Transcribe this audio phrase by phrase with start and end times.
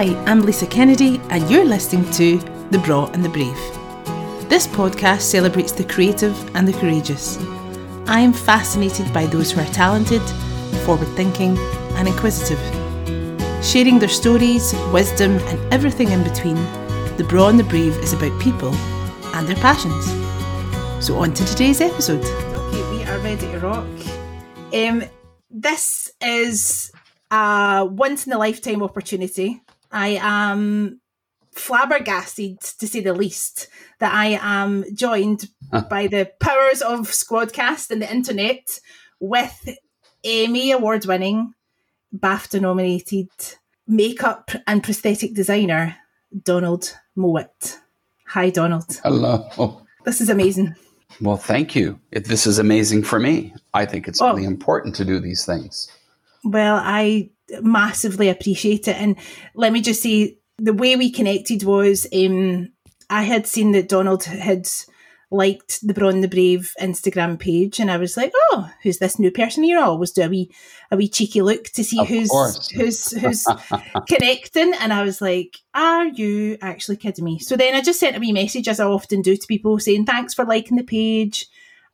[0.00, 2.38] Hi, I'm Lisa Kennedy, and you're listening to
[2.70, 3.58] The Braw and the Brave.
[4.48, 7.36] This podcast celebrates the creative and the courageous.
[8.06, 10.22] I am fascinated by those who are talented,
[10.86, 11.58] forward thinking,
[11.98, 12.58] and inquisitive.
[13.62, 16.56] Sharing their stories, wisdom, and everything in between,
[17.18, 18.74] The Braw and the Brave is about people
[19.34, 20.06] and their passions.
[21.04, 22.24] So, on to today's episode.
[22.24, 23.86] Okay, we are ready to rock.
[24.72, 25.04] Um,
[25.50, 26.90] this is
[27.30, 29.60] a once in a lifetime opportunity.
[29.92, 31.00] I am
[31.52, 35.48] flabbergasted, to say the least, that I am joined
[35.88, 38.80] by the powers of Squadcast and the internet
[39.18, 39.68] with
[40.24, 41.54] Emmy award winning,
[42.16, 43.28] BAFTA nominated
[43.86, 45.96] makeup and prosthetic designer,
[46.44, 47.78] Donald Mowat.
[48.28, 49.00] Hi, Donald.
[49.02, 49.82] Hello.
[50.04, 50.74] This is amazing.
[51.20, 51.98] Well, thank you.
[52.12, 53.52] This is amazing for me.
[53.74, 54.28] I think it's Oh.
[54.28, 55.88] really important to do these things.
[56.44, 57.30] Well, I
[57.62, 58.96] massively appreciate it.
[58.96, 59.16] And
[59.54, 62.68] let me just say, the way we connected was um,
[63.08, 64.68] I had seen that Donald had
[65.30, 69.18] liked the Braw and the Brave Instagram page, and I was like, "Oh, who's this
[69.18, 70.50] new person here?" I always do a wee
[70.90, 72.70] a wee cheeky look to see Of who's course.
[72.74, 73.46] who's who's
[74.08, 78.16] connecting, and I was like, "Are you actually kidding me?" So then I just sent
[78.16, 81.46] a wee message, as I often do to people, saying, "Thanks for liking the page,"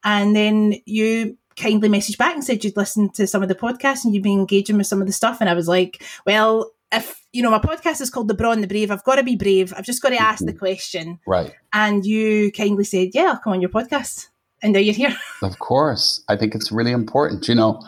[0.05, 4.05] and then you kindly messaged back and said you'd listened to some of the podcasts
[4.05, 7.27] and you'd been engaging with some of the stuff, and I was like, "Well." If
[7.33, 9.35] you know my podcast is called The Braw and the Brave, I've got to be
[9.35, 9.75] brave.
[9.77, 10.59] I've just got to ask the mm-hmm.
[10.59, 11.19] question.
[11.27, 11.53] Right.
[11.73, 14.29] And you kindly said, Yeah, I'll come on your podcast.
[14.63, 15.15] And now you're here.
[15.43, 16.23] Of course.
[16.29, 17.49] I think it's really important.
[17.49, 17.83] You know,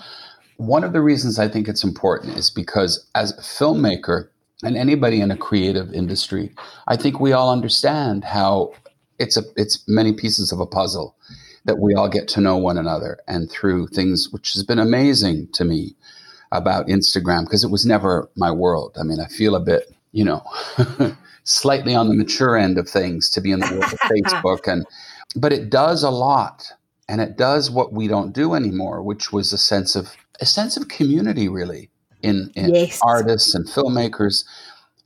[0.59, 4.29] one of the reasons I think it's important is because as a filmmaker
[4.63, 6.53] and anybody in a creative industry,
[6.89, 8.75] I think we all understand how
[9.19, 11.17] it's a it's many pieces of a puzzle
[11.65, 15.49] that we all get to know one another and through things which has been amazing
[15.53, 15.95] to me
[16.53, 18.97] about Instagram because it was never my world.
[18.99, 20.43] I mean, I feel a bit, you know,
[21.45, 24.87] slightly on the mature end of things to be in the world of Facebook and
[25.37, 26.73] but it does a lot
[27.09, 30.77] and it does what we don't do anymore, which was a sense of a sense
[30.77, 31.91] of community really
[32.23, 33.01] in, in Yes.
[33.03, 34.45] artists and filmmakers.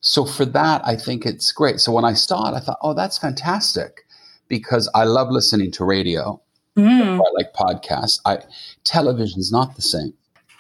[0.01, 1.81] So for that, I think it's great.
[1.81, 4.05] So when I saw it, I thought, oh, that's fantastic
[4.49, 6.41] because I love listening to radio.
[6.77, 7.21] Mm.
[7.21, 8.21] I like podcasts.
[8.25, 8.39] I
[8.85, 10.15] television's not the same.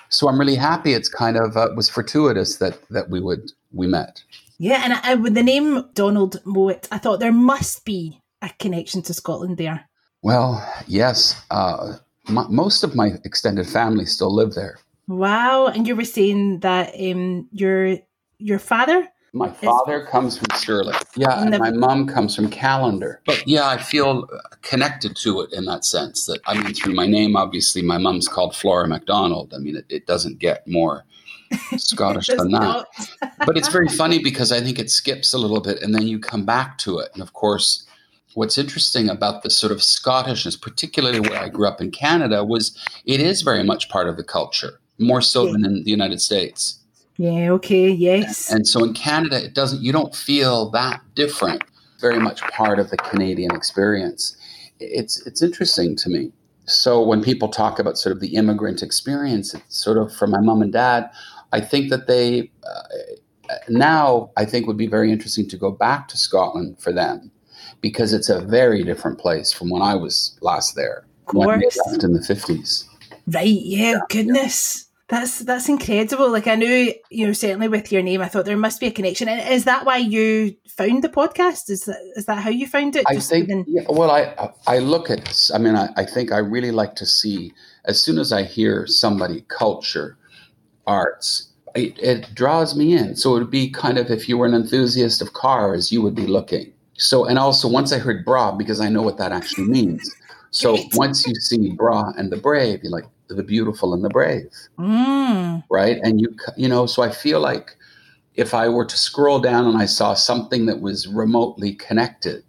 [0.08, 0.92] So I'm really happy.
[0.92, 4.22] It's kind of uh, was fortuitous that that we would we met.
[4.58, 9.02] Yeah, and I, with the name Donald Mowat, I thought there must be a connection
[9.02, 9.88] to Scotland there.
[10.22, 11.94] Well, yes, uh,
[12.28, 14.78] m- most of my extended family still live there.
[15.08, 15.66] Wow.
[15.66, 17.98] And you were saying that um, your
[18.38, 19.08] your father?
[19.34, 20.94] My father comes from Stirling.
[21.16, 23.20] Yeah, and And the- my mom comes from Callander.
[23.24, 26.26] But yeah, I feel uh, connected to it in that sense.
[26.26, 29.54] That I mean, through my name, obviously, my mom's called Flora MacDonald.
[29.54, 31.04] I mean, it, it doesn't get more
[31.76, 32.60] Scottish than that.
[32.60, 32.86] not.
[33.46, 36.18] but it's very funny because I think it skips a little bit and then you
[36.18, 37.08] come back to it.
[37.14, 37.86] And of course,
[38.34, 42.76] what's interesting about the sort of Scottishness, particularly where I grew up in Canada, was
[43.06, 45.52] it is very much part of the culture, more so Yeah.
[45.52, 46.78] than in the United States.
[47.22, 48.50] Yeah, okay, yes.
[48.50, 51.62] And so in Canada, it doesn't, you don't feel that different,
[52.00, 54.36] very much part of the Canadian experience.
[54.80, 56.32] It's, it's interesting to me.
[56.64, 60.40] So when people talk about sort of the immigrant experience, it's sort of for my
[60.40, 61.10] mom and dad,
[61.52, 66.08] I think that they, uh, now I think would be very interesting to go back
[66.08, 67.30] to Scotland for them
[67.80, 71.04] because it's a very different place from when I was last there.
[71.32, 72.84] When left in the 50s.
[73.28, 74.88] Right, yeah, goodness.
[75.12, 76.30] That's that's incredible.
[76.30, 78.90] Like I knew, you know, certainly with your name, I thought there must be a
[78.90, 79.28] connection.
[79.28, 81.68] And is that why you found the podcast?
[81.68, 83.04] Is that is that how you found it?
[83.06, 84.22] I Just think, even- yeah, well, I
[84.66, 87.52] I look at, I mean, I, I think I really like to see,
[87.84, 90.16] as soon as I hear somebody, culture,
[90.86, 93.14] arts, it, it draws me in.
[93.14, 96.14] So it would be kind of if you were an enthusiast of cars, you would
[96.14, 96.72] be looking.
[96.96, 100.10] So, and also once I heard braw, because I know what that actually means.
[100.52, 103.04] So once you see braw and the brave, you're like,
[103.36, 107.76] the beautiful and the brave Mm, right and you you know so i feel like
[108.34, 112.44] if i were to scroll down and i saw something that was remotely connected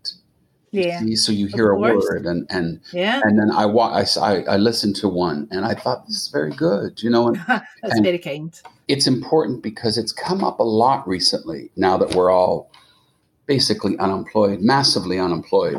[0.72, 3.22] yeah, see, so you hear a word and and yeah.
[3.24, 7.02] and then i wa- I listened to one and i thought this is very good
[7.04, 8.60] you know and That's and- very kind.
[8.88, 12.72] it's important because it's come up a lot recently now that we're all
[13.46, 15.78] basically unemployed massively unemployed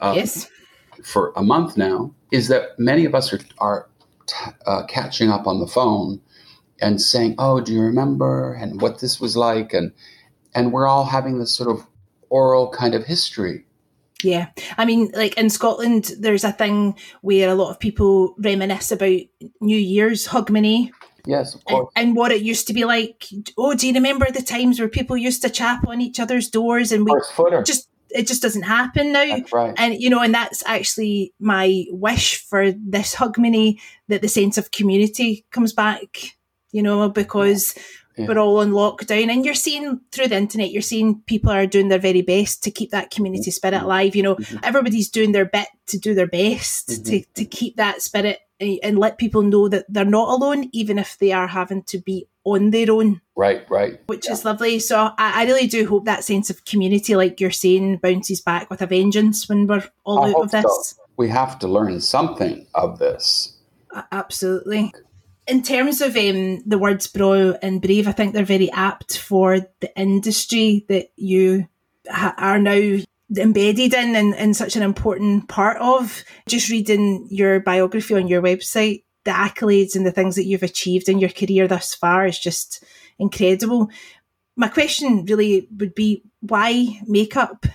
[0.00, 0.50] uh, yes.
[1.02, 3.88] for a month now is that many of us are, are
[4.26, 6.20] t- uh, catching up on the phone
[6.80, 9.92] and saying, "Oh, do you remember?" and what this was like, and
[10.54, 11.86] and we're all having this sort of
[12.30, 13.64] oral kind of history.
[14.22, 14.48] Yeah.
[14.78, 19.20] I mean, like in Scotland, there's a thing where a lot of people reminisce about
[19.60, 20.90] New Year's Hogmanay.
[21.26, 21.92] Yes, of And, course.
[21.96, 23.26] and what it used to be like.
[23.58, 26.92] Oh, do you remember the times where people used to chap on each other's doors
[26.92, 27.12] and we
[27.64, 29.38] just it just doesn't happen now.
[29.52, 29.74] Right.
[29.76, 33.78] And you know, and that's actually my wish for this Hogmanay
[34.08, 36.36] that the sense of community comes back.
[36.72, 37.74] You know, because
[38.16, 38.26] Yeah.
[38.28, 41.88] we're all on lockdown, and you're seeing through the internet, you're seeing people are doing
[41.88, 44.14] their very best to keep that community spirit alive.
[44.14, 44.60] You know, Mhm.
[44.62, 47.04] everybody's doing their bit to do their best Mhm.
[47.06, 51.18] to to keep that spirit and let people know that they're not alone, even if
[51.18, 53.98] they are having to be on their own Right, right.
[54.06, 54.78] which is lovely.
[54.78, 58.70] So I, I really do hope that sense of community, like you're saying, bounces back
[58.70, 60.62] with a vengeance when we're all I out of this.
[60.96, 61.02] so.
[61.16, 63.56] We have to learn something of this.
[63.92, 64.92] A- Absolutely.
[65.46, 69.60] In terms of um, the words braw and brave, I think they're very apt for
[69.80, 71.66] the industry that you
[72.08, 72.98] ha- are now
[73.36, 76.24] embedded in and, and such an important part of.
[76.48, 81.08] Just reading your biography on your website, the accolades and the things that you've achieved
[81.08, 82.84] in your career thus far is just
[83.18, 83.90] incredible.
[84.56, 87.66] My question really would be why makeup?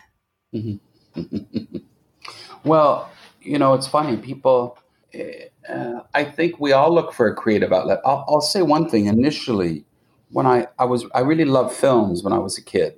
[2.63, 3.09] Well,
[3.41, 4.17] you know, it's funny.
[4.17, 4.77] People,
[5.13, 7.99] uh, I think we all look for a creative outlet.
[8.05, 9.05] I'll, I'll say one thing.
[9.05, 9.85] Initially,
[10.31, 12.97] when I, I was, I really loved films when I was a kid,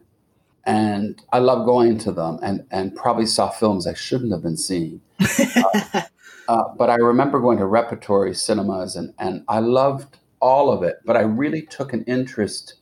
[0.66, 4.58] and I loved going to them, and and probably saw films I shouldn't have been
[4.58, 5.02] seeing.
[6.48, 10.98] Uh, but I remember going to repertory cinemas, and and I loved all of it.
[11.06, 12.74] But I really took an interest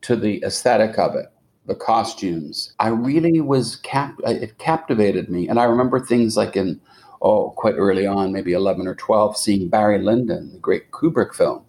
[0.00, 1.26] to the aesthetic of it,
[1.66, 2.74] the costumes.
[2.80, 4.16] I really was cap.
[4.26, 6.80] It captivated me, and I remember things like in
[7.20, 11.62] oh, quite early on, maybe eleven or twelve, seeing Barry Lyndon, the great Kubrick film,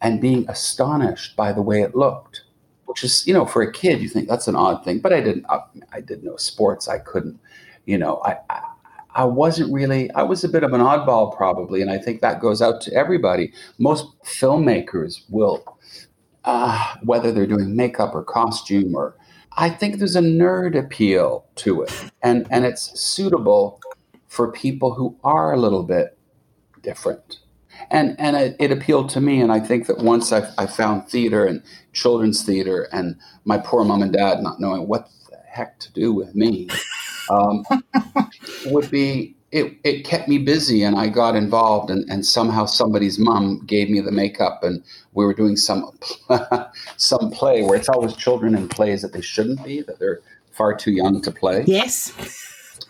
[0.00, 2.42] and being astonished by the way it looked.
[2.86, 5.00] Which is, you know, for a kid, you think that's an odd thing.
[5.00, 5.46] But I didn't.
[5.48, 5.60] I,
[5.92, 6.88] I did no sports.
[6.88, 7.38] I couldn't,
[7.84, 8.22] you know.
[8.24, 8.62] I, I
[9.16, 12.38] I wasn't really, I was a bit of an oddball probably, and I think that
[12.38, 13.50] goes out to everybody.
[13.78, 15.78] Most filmmakers will,
[16.44, 19.16] uh, whether they're doing makeup or costume, or
[19.56, 23.80] I think there's a nerd appeal to it, and, and it's suitable
[24.28, 26.18] for people who are a little bit
[26.82, 27.40] different.
[27.90, 31.08] And, and it, it appealed to me, and I think that once I, I found
[31.08, 31.62] theater and
[31.92, 36.12] children's theater, and my poor mom and dad not knowing what the heck to do
[36.12, 36.68] with me,
[37.30, 37.64] um,
[38.66, 43.18] would be it, it kept me busy and I got involved and, and somehow somebody's
[43.18, 44.82] mom gave me the makeup and
[45.14, 45.96] we were doing some
[46.96, 50.20] some play where it's always children in plays that they shouldn't be, that they're
[50.50, 51.64] far too young to play.
[51.66, 52.12] yes.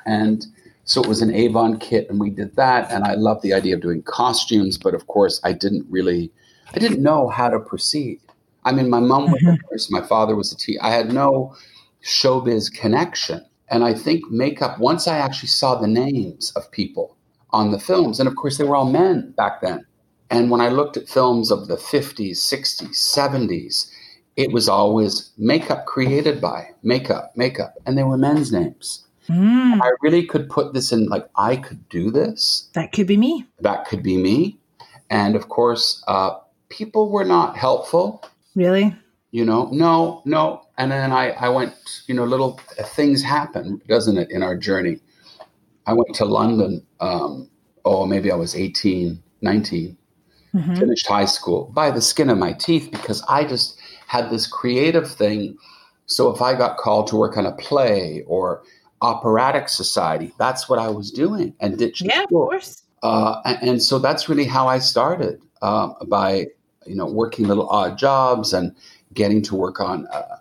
[0.06, 0.47] And
[0.87, 3.75] so it was an Avon kit and we did that and I loved the idea
[3.75, 6.33] of doing costumes, but of course I didn't really
[6.75, 8.21] I didn't know how to proceed.
[8.65, 9.71] I mean my mom was a mm-hmm.
[9.71, 10.81] nurse, my father was a teacher.
[10.83, 11.55] I had no
[12.03, 13.44] showbiz connection.
[13.69, 17.17] And I think makeup, once I actually saw the names of people
[17.50, 19.85] on the films, and of course they were all men back then.
[20.31, 23.91] And when I looked at films of the 50s, 60s, 70s,
[24.37, 29.06] it was always makeup created by makeup, makeup, and they were men's names.
[29.28, 32.69] Mm, I really could put this in like, I could do this.
[32.75, 33.44] that could be me.
[33.61, 34.58] That could be me.
[35.11, 36.38] And of course, uh,
[36.69, 38.25] people were not helpful
[38.55, 38.94] Really?
[39.31, 41.75] you know no no and then i i went
[42.08, 42.58] you know little
[42.96, 44.99] things happen doesn't it in our journey
[45.87, 47.48] i went to london um
[47.84, 49.96] oh maybe i was 18 19
[50.55, 50.79] Mhm.
[50.79, 55.08] finished high school by the skin of my teeth because i just had this creative
[55.10, 55.56] thing
[56.06, 58.62] so if i got called to work on a play or
[59.03, 62.82] operatic society that's what i was doing and ditched Yeah, of course.
[63.03, 66.46] Uh, and, and so that's really how I started um, by
[66.86, 68.74] you know working little odd jobs and
[69.15, 70.06] getting to work on.
[70.08, 70.38] Uh,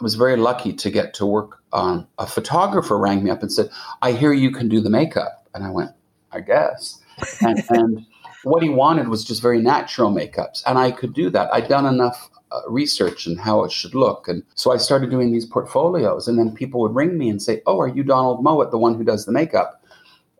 [0.00, 2.06] I was very lucky to get to work on.
[2.18, 3.70] A photographer rang me up and said,
[4.02, 5.92] "I hear you can do the makeup," and I went,
[6.32, 6.98] "I guess."
[7.40, 8.06] And, and
[8.42, 11.52] what he wanted was just very natural makeups, and I could do that.
[11.52, 12.30] I'd done enough.
[12.52, 14.28] Uh, research and how it should look.
[14.28, 17.62] And so I started doing these portfolios, and then people would ring me and say,
[17.66, 19.82] Oh, are you Donald Mowat, the one who does the makeup?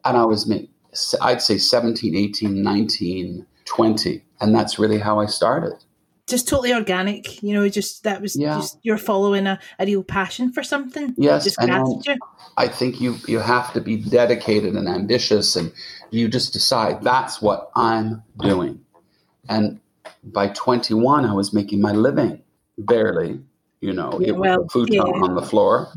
[0.04, 0.68] And I was maybe
[1.22, 4.24] I'd say 17, 18, 19, 20.
[4.40, 5.72] And that's really how I started.
[6.26, 8.56] Just totally organic, you know, just that was Yeah.
[8.56, 11.14] just you're following a, a real passion for something.
[11.16, 11.70] Yes, Just and.
[12.56, 15.72] I think you you have to be dedicated and ambitious and
[16.10, 18.80] you just decide that's what I'm doing.
[19.48, 19.80] And
[20.22, 22.42] by 21 I was making my living
[22.78, 23.40] barely,
[23.80, 25.02] you know, it was well, a futon yeah.
[25.02, 25.92] on the floor.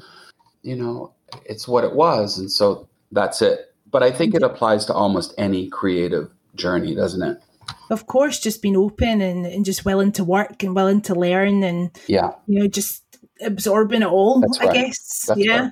[0.63, 1.13] You know,
[1.45, 3.73] it's what it was and so that's it.
[3.91, 4.53] But I think it mm-hmm.
[4.53, 7.41] applies to almost any creative journey, doesn't it?
[7.89, 11.63] Of course, just being open and, and just willing to work and willing to learn
[11.63, 12.31] and Yeah.
[12.47, 13.03] you know, just
[13.41, 15.25] absorbing it all, I guess.
[15.27, 15.59] That's yeah.
[15.59, 15.71] right.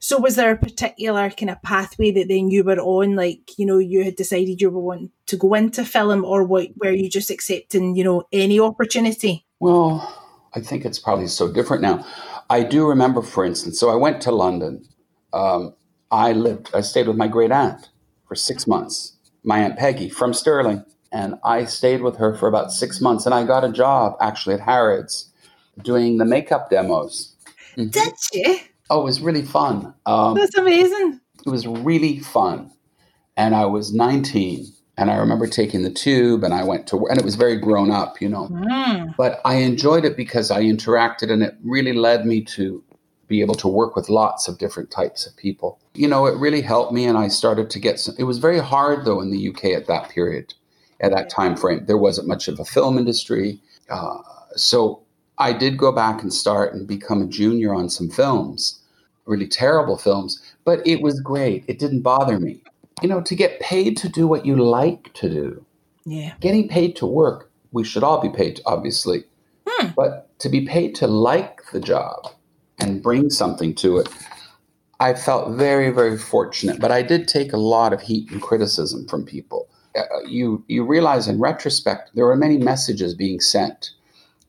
[0.00, 3.66] So was there a particular kind of pathway that then you were on, like, you
[3.66, 7.10] know, you had decided you were wanting to go into film or what, were you
[7.10, 9.44] just accepting, you know, any opportunity?
[9.60, 10.14] Well,
[10.54, 12.06] I think it's probably so different now.
[12.50, 14.86] I do remember, for instance, so I went to London.
[15.32, 15.74] Um,
[16.10, 17.90] I lived, I stayed with my great aunt
[18.26, 20.84] for six months, my Aunt Peggy from Stirling.
[21.10, 24.54] And I stayed with her for about six months and I got a job actually
[24.54, 25.30] at Harrods
[25.82, 27.34] doing the makeup demos.
[27.76, 27.88] Mm-hmm.
[27.88, 28.58] Did you?
[28.90, 29.94] Oh, it was really fun.
[30.06, 31.20] Um, That's amazing.
[31.46, 32.70] It was really fun.
[33.36, 34.66] And I was 19
[34.96, 37.90] and I remember taking the tube and I went to and it was very grown
[37.90, 38.48] up, you know.
[38.48, 39.14] Mm.
[39.16, 42.82] But I enjoyed it because I interacted and it really led me to
[43.28, 45.78] be able to work with lots of different types of people.
[45.94, 48.58] You know, it really helped me and I started to get some it was very
[48.58, 50.54] hard though in the UK at that period,
[51.00, 51.84] at that time frame.
[51.86, 53.60] There wasn't much of a film industry.
[53.88, 54.18] Uh,
[54.56, 55.02] so
[55.38, 58.77] I did go back and start and become a junior on some films,
[59.28, 61.64] really terrible films, but it was great.
[61.68, 62.62] It didn't bother me.
[63.02, 65.64] You know, to get paid to do what you like to do.
[66.04, 66.34] Yeah.
[66.40, 69.24] Getting paid to work, we should all be paid, obviously.
[69.66, 69.88] Hmm.
[69.94, 72.32] But to be paid to like the job
[72.78, 74.08] and bring something to it,
[75.00, 76.80] I felt very, very fortunate.
[76.80, 79.68] But I did take a lot of heat and criticism from people.
[79.96, 83.90] Uh, you you realize in retrospect there were many messages being sent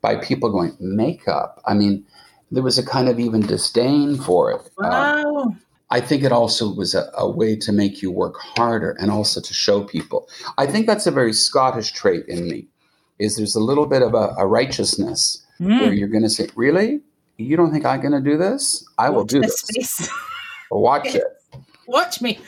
[0.01, 1.61] by people going makeup.
[1.65, 2.05] I mean,
[2.51, 4.61] there was a kind of even disdain for it.
[4.79, 5.35] Um, wow.
[5.37, 9.09] Um, I think it also was a, a, way to make you work harder and
[9.09, 10.29] also to show people.
[10.57, 12.67] I think that's a very Scottish trait in me.
[13.17, 15.81] Is there's a little bit of a, a righteousness mm.
[15.81, 17.01] where you're going to say, "Really,
[17.37, 18.85] you don't think I'm going to do this?
[18.97, 19.67] I Watch will do this.
[19.75, 20.09] this.
[20.71, 21.23] Watch it.
[21.87, 22.39] Watch me."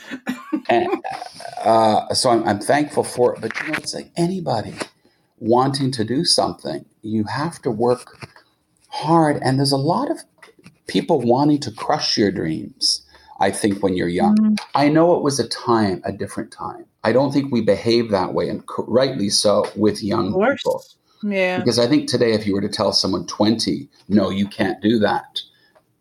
[0.70, 1.04] and,
[1.66, 3.42] uh, so I'm, I'm, thankful for it.
[3.42, 4.76] But you know, it's like anybody
[5.40, 8.30] wanting to do something, you have to work
[8.92, 9.40] hard.
[9.42, 10.20] And there's a lot of
[10.88, 13.06] people wanting to crush your dreams.
[13.40, 14.60] I think when you're young, mm.
[14.76, 16.86] I know it was a time, a different time.
[17.04, 20.84] I don't think we behave that way, and rightly so, with young people.
[21.24, 21.58] Yeah.
[21.58, 25.00] Because I think today, if you were to tell someone 20, no, you can't do
[25.00, 25.42] that,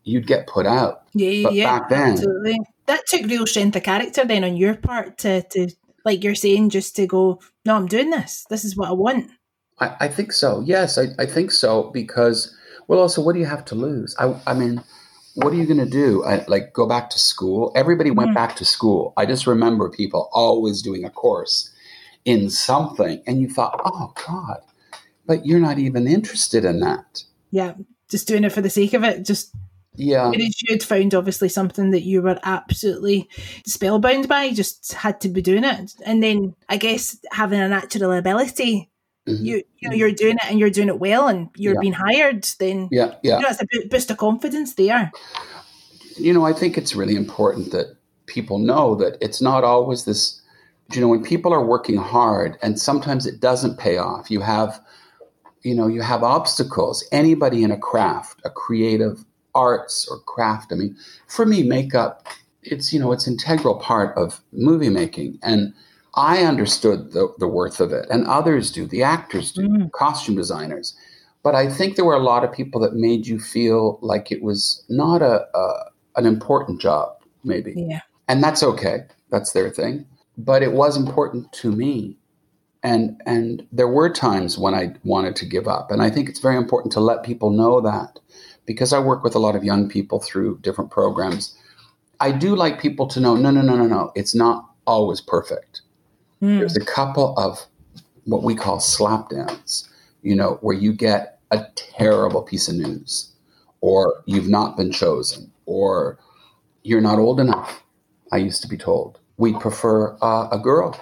[0.05, 1.05] you'd get put out.
[1.15, 1.79] Yeah, but yeah.
[1.79, 2.59] Back then, absolutely.
[2.87, 5.69] That took real strength of character then on your part to, to
[6.05, 8.45] like you're saying, just to go, no, I'm doing this.
[8.51, 9.31] This is what I want.
[9.79, 10.63] I, I think so.
[10.65, 12.57] Yes, I, I think so because,
[12.91, 14.17] well, also, what do you have to lose?
[14.19, 14.83] I, I mean,
[15.35, 16.25] what are you going to do?
[16.25, 17.71] I, like go back to school?
[17.77, 18.35] Everybody went mm.
[18.35, 19.13] back to school.
[19.17, 21.71] I just remember people always doing a course
[22.25, 24.59] in something, and you thought, oh God,
[25.25, 27.23] but you're not even interested in that.
[27.53, 27.75] Yeah,
[28.09, 29.25] just doing it for the sake of it.
[29.25, 29.55] Just
[29.95, 30.33] yeah.
[30.35, 33.29] You'd found obviously something that you were absolutely
[33.67, 35.95] spellbound by, just had to be doing it.
[36.05, 38.90] And then I guess having a natural ability,
[39.31, 39.45] mm-hmm.
[39.45, 41.81] you you know, you're doing it and you're doing it well and you're yeah.
[41.81, 43.37] being hired, then yeah, yeah.
[43.37, 45.11] You know, it's a boost of confidence there.
[46.17, 47.97] You know, I think it's really important that
[48.27, 50.41] people know that it's not always this
[50.93, 54.81] you know, when people are working hard and sometimes it doesn't pay off, you have
[55.63, 57.07] you know, you have obstacles.
[57.13, 60.73] Anybody in a craft, a creative arts or craft.
[60.73, 60.97] I mean,
[61.27, 62.27] for me, makeup,
[62.63, 65.39] it's, you know, it's integral part of movie making.
[65.43, 65.75] And
[66.15, 69.93] I understood the, the worth of it, and others do, the actors do, mm.
[69.93, 70.97] costume designers.
[71.43, 74.43] But I think there were a lot of people that made you feel like it
[74.43, 77.75] was not a, a an important job, maybe.
[77.77, 78.01] Yeah.
[78.29, 79.05] And that's okay.
[79.31, 80.07] That's their thing.
[80.37, 82.17] But it was important to me.
[82.83, 85.91] And and there were times when I wanted to give up.
[85.91, 88.19] And I think it's very important to let people know that
[88.67, 91.57] because I work with a lot of young people through different programs,
[92.21, 94.13] I do like people to know no, no, no, no, no.
[94.15, 95.83] It's not always perfect.
[96.43, 96.59] Mm.
[96.59, 97.67] There's a couple of
[98.25, 99.89] what we call slapdowns,
[100.23, 103.33] you know, where you get a terrible piece of news,
[103.81, 106.19] or you've not been chosen, or
[106.83, 107.83] you're not old enough.
[108.33, 109.19] I used to be told.
[109.37, 110.99] We prefer uh, a girl,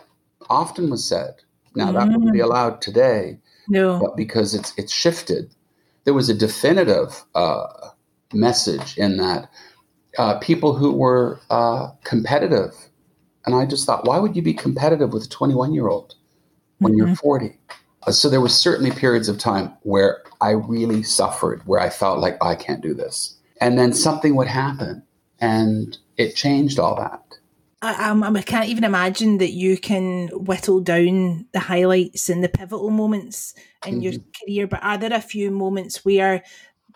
[0.48, 1.34] often was said.
[1.74, 2.44] Now, that wouldn't be hmm.
[2.44, 3.38] allowed today.
[3.68, 4.00] No.
[4.00, 5.54] But because it's it's shifted
[6.08, 7.66] there was a definitive uh,
[8.32, 9.50] message in that
[10.16, 12.72] uh, people who were uh, competitive.
[13.48, 16.14] And I just thought, why would you be competitive with a 21 year old
[16.80, 17.06] when mm-hmm.
[17.06, 17.58] you're 40?
[18.06, 22.18] Uh, so there was certainly periods of time where I really suffered, where I felt
[22.18, 23.38] like I can't do this.
[23.58, 25.02] And then something would happen
[25.40, 27.22] and it changed all that.
[27.80, 32.50] I, I, I, can't even imagine that you can whittle down the highlights and the
[32.50, 33.54] pivotal moments
[33.86, 34.02] in mm-hmm.
[34.02, 34.12] your
[34.44, 34.66] career.
[34.66, 36.44] But are there a few moments where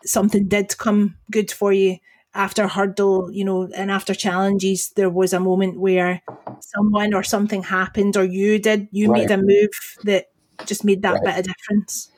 [0.05, 1.97] something did come good for you
[2.35, 4.91] after hurdle, you know, and after challenges?
[4.91, 6.23] There was a moment where
[6.61, 9.23] someone or something happened, or you did, you right.
[9.23, 9.71] made a move
[10.05, 10.31] that
[10.67, 11.25] just made that right.
[11.25, 12.11] bit of difference.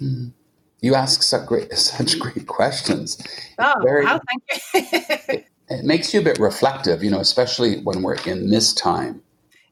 [0.00, 0.28] Mm-hmm.
[0.80, 3.22] You ask such great, such great questions.
[3.58, 5.44] Oh, very, wow, thank you.
[5.68, 9.22] it makes you a bit reflective, you know, especially when we're in this time.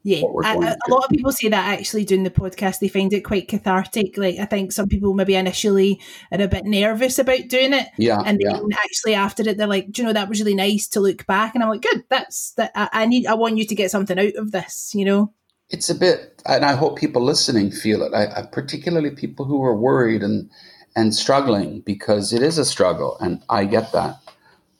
[0.02, 3.20] Yeah, I, a lot of people say that actually doing the podcast, they find it
[3.20, 4.16] quite cathartic.
[4.16, 6.00] Like I think some people maybe initially
[6.32, 8.76] are a bit nervous about doing it, yeah, and then yeah.
[8.78, 11.54] actually after it, they're like, "Do you know that was really nice to look back?"
[11.54, 12.72] And I'm like, "Good, that's that.
[12.74, 13.26] I, I need.
[13.26, 15.34] I want you to get something out of this." You know,
[15.68, 18.14] it's a bit, and I hope people listening feel it.
[18.14, 20.48] I, I particularly people who are worried and
[20.96, 24.16] and struggling because it is a struggle, and I get that.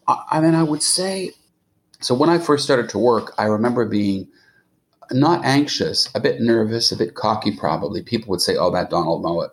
[0.08, 1.32] I, I mean, I would say,
[2.00, 4.28] so when I first started to work, I remember being
[5.12, 8.02] not anxious, a bit nervous, a bit cocky, probably.
[8.02, 9.50] People would say, Oh, that Donald Mowat.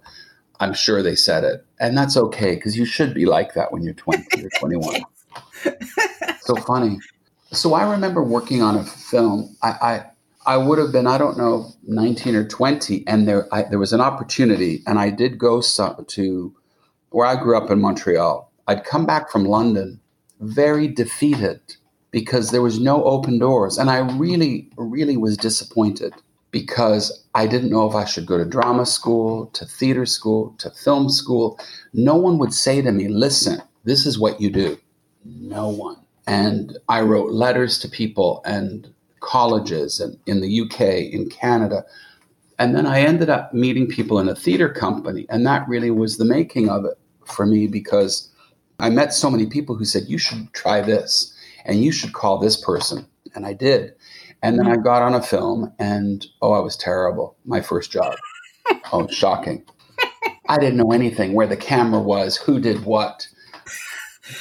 [0.60, 1.66] I'm sure they said it.
[1.80, 5.02] And that's okay because you should be like that when you're 20 or 21.
[6.42, 7.00] so funny.
[7.52, 9.56] So I remember working on a film.
[9.62, 10.06] I, I,
[10.48, 13.94] I would have been, I don't know, 19 or 20, and there, I, there was
[13.94, 16.56] an opportunity, and I did go to
[17.10, 18.52] where I grew up in Montreal.
[18.68, 20.00] I'd come back from London
[20.40, 21.77] very defeated
[22.12, 23.78] because there was no open doors.
[23.78, 26.14] And I really, really was disappointed
[26.52, 30.72] because I didn't know if I should go to drama school, to theater school, to
[30.72, 31.60] film school.
[31.94, 34.78] No one would say to me, listen, this is what you do.
[35.26, 35.98] No one.
[36.26, 40.82] And I wrote letters to people and colleges and in the UK,
[41.14, 41.86] in Canada.
[42.60, 45.26] And then I ended up meeting people in a theater company.
[45.30, 48.30] And that really was the making of it for me because
[48.80, 51.34] I met so many people who said, you should try this
[51.68, 53.06] and you should call this person.
[53.36, 53.94] And I did.
[54.42, 54.84] And then I mm-hmm.
[54.84, 57.38] got on a film and oh, I was terrible.
[57.46, 58.16] My first job.
[58.94, 59.64] oh, shocking.
[60.50, 63.28] I didn't know anything where the camera was, who did what.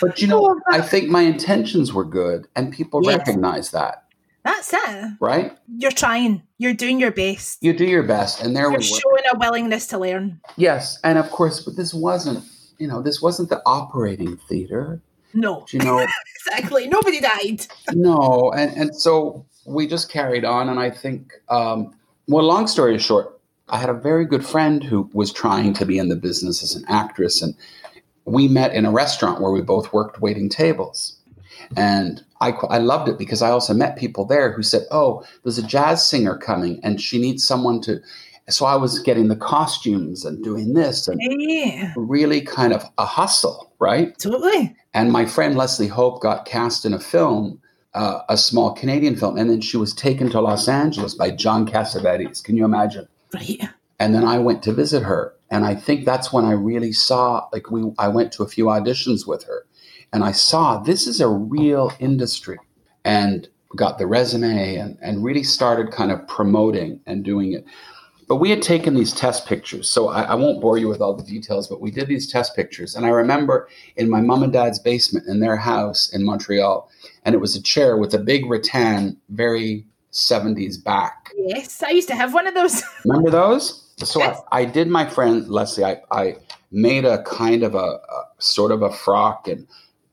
[0.00, 3.18] But you know, I think my intentions were good and people yes.
[3.18, 4.04] recognize that.
[4.45, 5.16] That's it.
[5.21, 5.56] Right?
[5.76, 6.42] You're trying.
[6.59, 7.62] You're doing your best.
[7.62, 8.42] You do your best.
[8.42, 10.40] And there You're we showing a willingness to learn.
[10.56, 11.00] Yes.
[11.02, 12.45] And of course, but this wasn't,
[12.78, 15.00] you know, this wasn't the operating theater.
[15.37, 15.66] No.
[15.73, 16.88] You know, exactly.
[16.88, 17.66] Nobody died.
[17.93, 21.95] no, and and so we just carried on, and I think, um,
[22.28, 25.99] well, long story short, I had a very good friend who was trying to be
[25.99, 27.55] in the business as an actress, and
[28.25, 31.18] we met in a restaurant where we both worked waiting tables,
[31.77, 35.59] and I I loved it because I also met people there who said, "Oh, there's
[35.59, 38.01] a jazz singer coming, and she needs someone to."
[38.48, 41.92] So I was getting the costumes and doing this and yeah.
[41.96, 44.16] really kind of a hustle, right?
[44.18, 44.76] Totally.
[44.94, 47.61] And my friend Leslie Hope got cast in a film,
[47.94, 51.66] uh, a small Canadian film, and then she was taken to Los Angeles by John
[51.66, 52.42] Cassavetes.
[52.42, 53.09] Can you imagine?
[53.35, 53.61] Right.
[53.98, 57.48] And then I went to visit her, and I think that's when I really saw.
[57.52, 59.66] Like we, I went to a few auditions with her,
[60.12, 62.59] and I saw this is a real industry,
[63.04, 67.64] and got the resume and and really started kind of promoting and doing it.
[68.29, 69.89] But we had taken these test pictures.
[69.89, 72.57] So I, I, won't bore you with all the details, but we did these test
[72.57, 72.97] pictures.
[72.97, 76.91] And I remember in my mom and dad's basement in their house in Montreal,
[77.25, 81.31] and it was a chair with a big rattan, very 70s back.
[81.37, 82.83] Yes, I used to have one of those.
[83.05, 83.85] Remember those?
[83.99, 84.41] So yes.
[84.51, 86.37] I, I, did my friend Leslie, I, I
[86.73, 89.67] made a kind of a, a sort of a frock and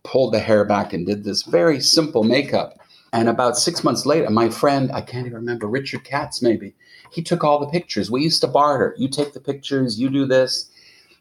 [0.03, 2.77] pulled the hair back and did this very simple makeup.
[3.11, 6.73] And about six months later, my friend, I can't even remember, Richard Katz maybe,
[7.13, 8.09] he took all the pictures.
[8.09, 8.95] We used to barter.
[8.97, 10.69] You take the pictures, you do this.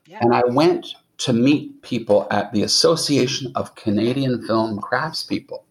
[0.07, 0.19] Yeah.
[0.21, 5.63] And I went to meet people at the Association of Canadian Film Craftspeople.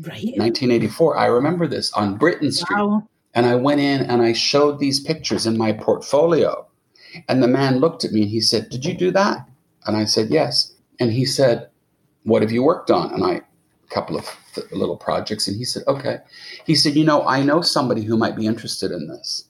[0.00, 0.34] Right.
[0.36, 1.16] 1984.
[1.16, 2.76] I remember this on Britain Street.
[2.76, 3.08] Wow.
[3.34, 6.66] And I went in and I showed these pictures in my portfolio.
[7.28, 9.48] And the man looked at me and he said, Did you do that?
[9.86, 10.72] And I said, Yes.
[11.00, 11.68] And he said,
[12.24, 13.12] What have you worked on?
[13.12, 13.42] And I,
[13.90, 14.28] couple of
[14.72, 15.48] little projects.
[15.48, 16.18] And he said, okay.
[16.66, 19.46] He said, you know, I know somebody who might be interested in this.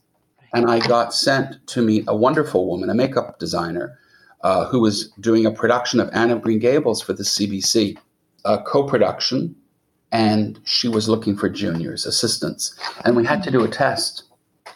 [0.55, 3.99] And I got sent to meet a wonderful woman, a makeup designer,
[4.42, 7.99] uh, who was doing a production of Anne of Green Gables for the CBC,
[8.44, 9.57] a co production.
[10.12, 12.79] And she was looking for juniors, assistants.
[13.05, 14.25] And we had to do a test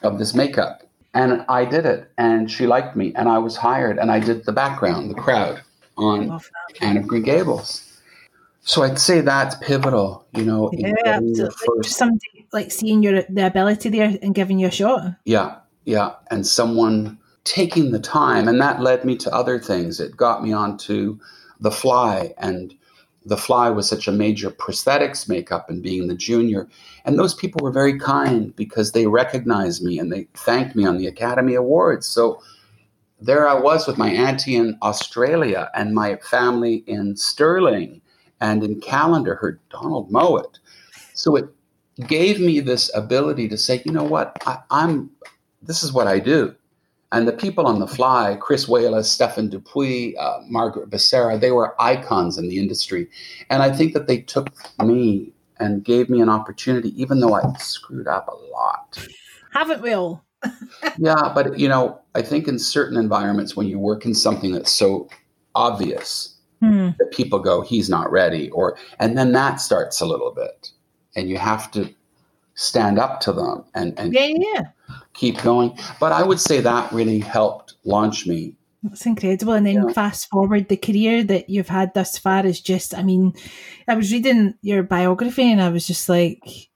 [0.03, 0.83] of this makeup.
[1.15, 2.11] And I did it.
[2.19, 3.13] And she liked me.
[3.15, 3.99] And I was hired.
[3.99, 5.63] And I did the background, the crowd
[5.97, 6.41] on
[6.81, 7.88] Anne of Green Gables.
[8.69, 10.71] So I'd say that's pivotal, you know.
[10.75, 11.57] Yeah, absolutely.
[11.67, 11.97] First...
[11.97, 15.15] Somebody like seeing your the ability there and giving you a shot.
[15.25, 20.01] Yeah, yeah, and someone taking the time, and that led me to other things.
[20.01, 21.19] It got me onto
[21.61, 22.75] the fly, and
[23.25, 26.69] the fly was such a major prosthetics makeup, and being the junior,
[27.07, 30.99] and those people were very kind because they recognized me and they thanked me on
[30.99, 32.07] the Academy Awards.
[32.07, 32.43] So
[33.19, 38.03] there I was with my auntie in Australia and my family in Stirling
[38.41, 40.59] and in Callander heard Donald Mowat.
[41.15, 41.49] So it
[42.07, 45.11] gave me this ability to say, you know what, I, I'm
[45.63, 46.55] this is what I do.
[47.11, 51.75] And the people on the fly, Chris Walas, Stephan Dupuis, uh, Margaret Becerra, they were
[51.81, 53.09] icons in the industry.
[53.49, 54.51] And I think that they took
[54.85, 59.09] me and gave me an opportunity, even though I screwed up a lot.
[59.53, 60.23] Haven't we all?
[60.99, 64.71] yeah, but you know, I think in certain environments when you work in something that's
[64.71, 65.09] so
[65.55, 66.91] obvious hmm.
[66.99, 70.71] that people go, he's not ready, or and then that starts a little bit.
[71.17, 71.93] And you have to
[72.55, 74.63] stand up to them and, and yeah, yeah.
[75.15, 75.77] keep going.
[76.01, 78.55] But I would say that really helped launch me.
[78.83, 79.55] That's incredible.
[79.55, 79.93] And then yeah.
[79.93, 83.33] fast forward the career that you've had thus far is just, I mean,
[83.89, 86.69] I was reading your biography and I was just like,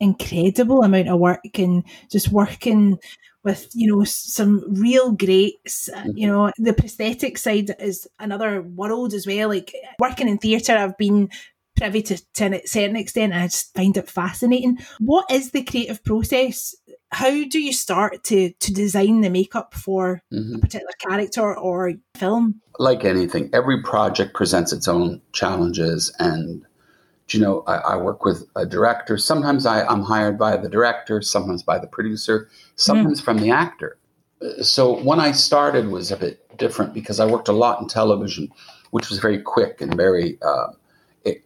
[0.00, 2.98] incredible amount of work and just working
[3.44, 9.12] with you know some real greats uh, you know the prosthetic side is another world
[9.14, 9.48] as well.
[9.48, 11.28] Like working in theatre i've been
[11.76, 14.78] privy to, to a certain extent and i just find it fascinating.
[15.00, 16.74] What is the creative process?
[17.10, 20.56] How do you start to to design the makeup for mm-hmm.
[20.56, 22.60] a particular character or film?
[22.78, 26.64] Like anything every project presents its own challenges and
[27.28, 29.16] you know, I, I, work with a director.
[29.16, 33.24] Sometimes I, am hired by the director, sometimes by the producer, sometimes mm.
[33.24, 33.96] from the actor.
[34.62, 38.50] So when I started was a bit different because I worked a lot in television,
[38.90, 40.68] which was very quick and very, uh,
[41.24, 41.42] it,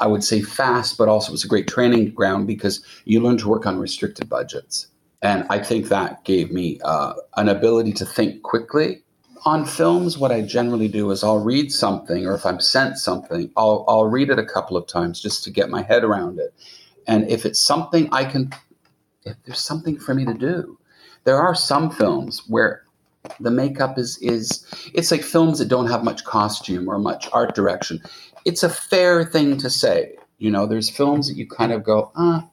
[0.00, 3.48] I would say fast, but also was a great training ground because you learn to
[3.48, 4.86] work on restricted budgets.
[5.20, 9.03] And I think that gave me uh, an ability to think quickly
[9.44, 13.50] on films, what I generally do is I'll read something, or if I'm sent something,
[13.56, 16.54] I'll I'll read it a couple of times just to get my head around it.
[17.06, 18.52] And if it's something I can,
[19.24, 20.78] if there's something for me to do,
[21.24, 22.84] there are some films where
[23.40, 27.54] the makeup is is it's like films that don't have much costume or much art
[27.54, 28.00] direction.
[28.44, 30.16] It's a fair thing to say.
[30.38, 32.46] You know, there's films that you kind of go, ah,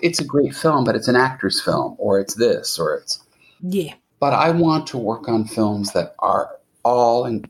[0.00, 3.20] it's a great film, but it's an actor's film, or it's this, or it's
[3.60, 7.46] yeah but I want to work on films that are all and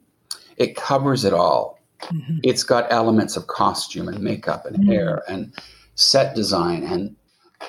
[0.57, 1.79] it covers it all.
[2.03, 2.39] Mm-hmm.
[2.43, 4.91] It's got elements of costume and makeup and mm-hmm.
[4.91, 5.55] hair and
[5.95, 6.83] set design.
[6.83, 7.15] And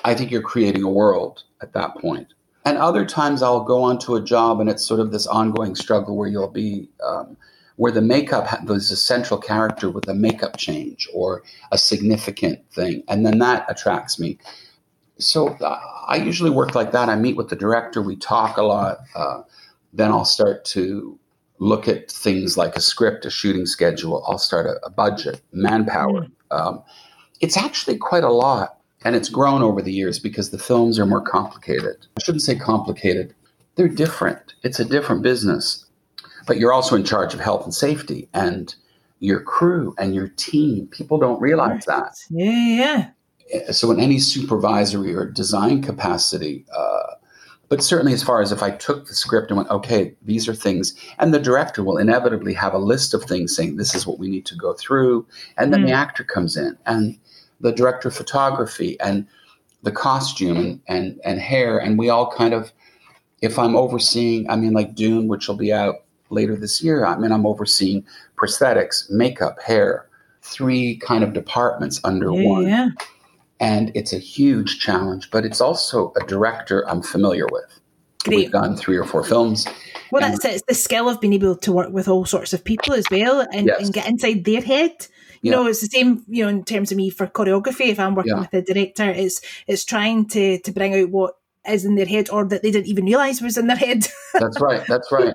[0.04, 2.34] I think you're creating a world at that point.
[2.64, 6.16] And other times I'll go onto a job and it's sort of this ongoing struggle
[6.16, 7.36] where you'll be, um,
[7.76, 13.04] where the makeup, there's a central character with a makeup change or a significant thing.
[13.06, 14.40] And then that attracts me
[15.18, 17.08] so uh, I usually work like that.
[17.08, 18.98] I meet with the director, we talk a lot.
[19.14, 19.42] Uh,
[19.92, 21.18] then I'll start to
[21.58, 24.24] look at things like a script, a shooting schedule.
[24.26, 26.22] I'll start a, a budget, manpower.
[26.22, 26.56] Mm-hmm.
[26.56, 26.82] Um,
[27.40, 31.06] it's actually quite a lot, and it's grown over the years because the films are
[31.06, 32.06] more complicated.
[32.16, 33.34] I shouldn't say complicated;
[33.74, 34.54] they're different.
[34.62, 35.86] It's a different business,
[36.46, 38.74] but you're also in charge of health and safety and
[39.18, 40.86] your crew and your team.
[40.88, 42.14] People don't realize that.
[42.30, 43.10] Yeah, yeah
[43.70, 47.14] so in any supervisory or design capacity, uh,
[47.68, 50.54] but certainly as far as if I took the script and went, okay, these are
[50.54, 54.18] things, and the director will inevitably have a list of things saying this is what
[54.18, 55.86] we need to go through, and then mm.
[55.86, 57.18] the actor comes in, and
[57.60, 59.26] the director of photography, and
[59.82, 62.72] the costume, and, and and hair, and we all kind of,
[63.42, 67.16] if I'm overseeing, I mean, like Dune, which will be out later this year, I
[67.16, 68.04] mean, I'm overseeing
[68.36, 70.08] prosthetics, makeup, hair,
[70.42, 72.66] three kind of departments under yeah, one.
[72.66, 72.88] Yeah
[73.60, 77.80] and it's a huge challenge, but it's also a director I'm familiar with.
[78.24, 78.36] Great.
[78.36, 79.66] We've done three or four films.
[80.10, 80.54] Well, that's it.
[80.54, 83.46] It's the skill of being able to work with all sorts of people as well
[83.52, 83.84] and, yes.
[83.84, 85.06] and get inside their head.
[85.42, 85.56] You yeah.
[85.56, 87.88] know, it's the same, you know, in terms of me for choreography.
[87.88, 88.40] If I'm working yeah.
[88.40, 91.36] with a director, it's it's trying to to bring out what
[91.68, 94.06] is in their head or that they didn't even realize was in their head.
[94.34, 94.84] that's right.
[94.86, 95.34] That's right.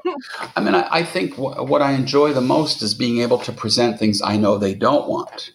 [0.56, 3.52] I mean, I, I think w- what I enjoy the most is being able to
[3.52, 5.52] present things I know they don't want.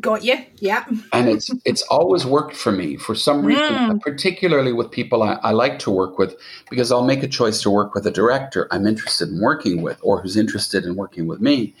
[0.00, 0.36] Got you.
[0.56, 0.84] Yeah.
[1.12, 4.00] and it's it's always worked for me for some reason, mm.
[4.00, 6.36] particularly with people I, I, like to work with,
[6.68, 9.98] because I'll make a choice to work with a director I'm interested in working with,
[10.02, 11.74] or who's interested in working with me,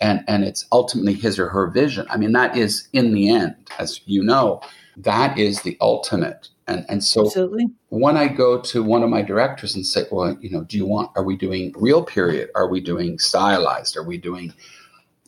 [0.00, 2.06] and and it's ultimately his or her vision.
[2.10, 4.60] I mean, that is in the end, as you know,
[4.96, 6.48] that is the ultimate.
[6.66, 7.66] And and so Absolutely.
[7.88, 10.84] when I go to one of my directors and say, well, you know, do you
[10.84, 11.10] want?
[11.16, 12.50] Are we doing real period?
[12.54, 13.96] Are we doing stylized?
[13.96, 14.52] Are we doing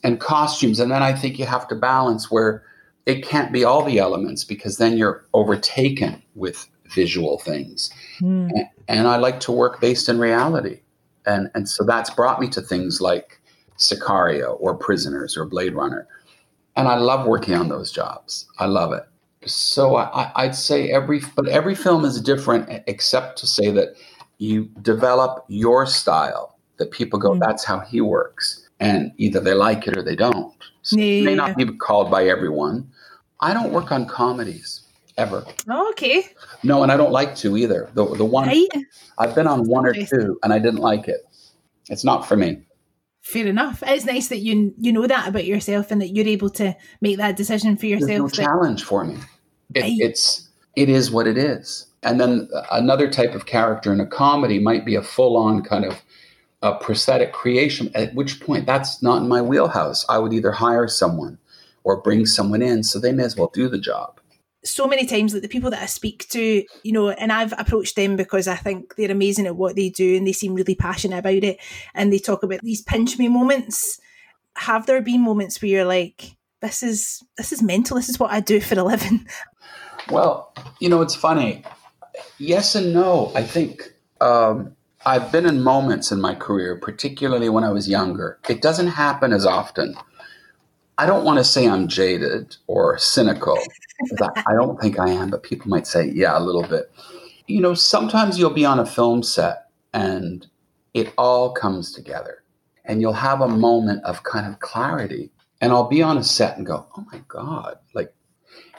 [0.03, 0.81] and costumes.
[0.81, 2.63] And then I think you have to balance where
[3.07, 7.91] it can't be all the elements because then you're overtaken with visual things.
[8.21, 8.51] Mm.
[8.51, 10.81] And, and, I like to work based in reality.
[11.25, 13.41] And, and so that's brought me to things like
[13.79, 16.07] Sicario or Prisoners or Blade Runner.
[16.77, 18.47] And I love working on those jobs.
[18.59, 19.05] I love it.
[19.47, 23.95] So I, I'd say every, but every film is different, except to say that
[24.39, 27.41] you develop your style that people go, mm.
[27.41, 30.53] that's how he works and either they like it or they don't.
[30.83, 31.21] So yeah.
[31.21, 32.91] It may not be called by everyone.
[33.41, 34.81] I don't work on comedies.
[35.19, 35.45] ever.
[35.69, 36.25] Oh, okay.
[36.63, 37.91] No, and I don't like to either.
[37.95, 38.69] The the one Right.
[39.19, 41.21] I've been on one or two, and I didn't like it.
[41.89, 42.63] It's not for me.
[43.21, 43.83] Fair enough.
[43.87, 47.19] It's nice that you you know that about yourself and that you're able to make
[47.19, 48.33] that decision for There's no yourself.
[48.33, 49.17] that- challenge for me.
[49.75, 49.99] It, Right.
[50.01, 51.87] It's it is what it is.
[52.03, 55.85] And then another type of character in a comedy might be a full on kind
[55.85, 56.01] of
[56.63, 57.91] a prosthetic creation.
[57.95, 60.05] At which point, that's not in my wheelhouse.
[60.09, 61.39] I would either hire someone
[61.85, 64.21] or bring someone in, so they may as well do the job.
[64.63, 67.97] so many times like the people that I speak to, you know, and I've approached
[67.97, 71.19] them because I think they're amazing at what they do and they seem really passionate
[71.19, 71.59] about it
[71.95, 73.99] and they talk about these pinch me moments.
[74.57, 78.33] Have there been moments where you're like, this is this is mental, this is what
[78.33, 79.27] I do for a living?
[80.11, 81.63] Well, you know, it's funny.
[82.39, 83.33] Yes and no.
[83.35, 84.75] I think um,
[85.07, 88.39] I've been in moments in my career, particularly when I was younger.
[88.49, 89.97] It doesn't happen as often.
[90.99, 93.59] I don't want to say I'm jaded or cynical.
[94.21, 96.91] I I don't think I am, but people might say, yeah, a little bit.
[97.47, 100.47] You know, sometimes you'll be on a film set and
[100.93, 102.43] it all comes together,
[102.85, 105.31] and you'll have a moment of kind of clarity.
[105.61, 108.13] And I'll be on a set and go, oh my God, like,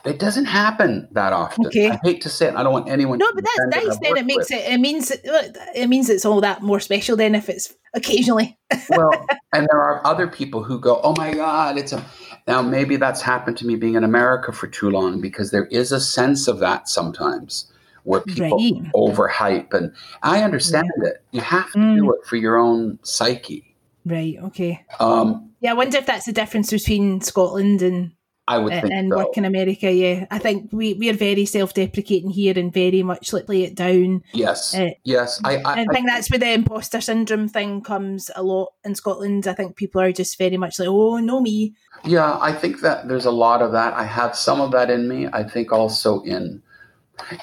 [0.06, 1.68] it doesn't happen that often.
[1.68, 1.90] Okay.
[1.92, 2.56] I hate to say it.
[2.56, 3.18] I don't want anyone.
[3.20, 3.98] No, but that's nice.
[4.02, 4.72] Then it makes with- it.
[4.74, 7.16] It means it means it's all that more special.
[7.16, 8.58] Then if it's occasionally,
[8.90, 9.12] well,
[9.54, 12.04] and there are other people who go, "Oh my God, it's a."
[12.48, 15.92] Now maybe that's happened to me being in America for too long because there is
[15.92, 17.72] a sense of that sometimes
[18.04, 18.92] where people Right.
[18.96, 21.24] overhype, and I understand it.
[21.32, 22.14] You have to do Mm.
[22.16, 23.76] it for your own psyche.
[24.04, 24.36] right?
[24.46, 24.84] Okay.
[25.00, 28.14] Um, Yeah, I wonder if that's the difference between Scotland and
[28.48, 29.18] I would think and so.
[29.18, 29.92] work in America.
[29.92, 33.64] Yeah, I think we we are very self deprecating here and very much like play
[33.64, 34.24] it down.
[34.34, 35.40] yes, uh, yes.
[35.44, 39.48] I, I, I think that's where the imposter syndrome thing comes a lot in Scotland.
[39.48, 41.76] I think people are just very much like, oh, no, me.
[42.04, 43.94] Yeah, I think that there's a lot of that.
[43.94, 45.28] I have some of that in me.
[45.32, 46.62] I think also in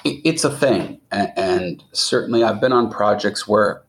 [0.03, 3.83] it, it's a thing, and, and certainly I've been on projects where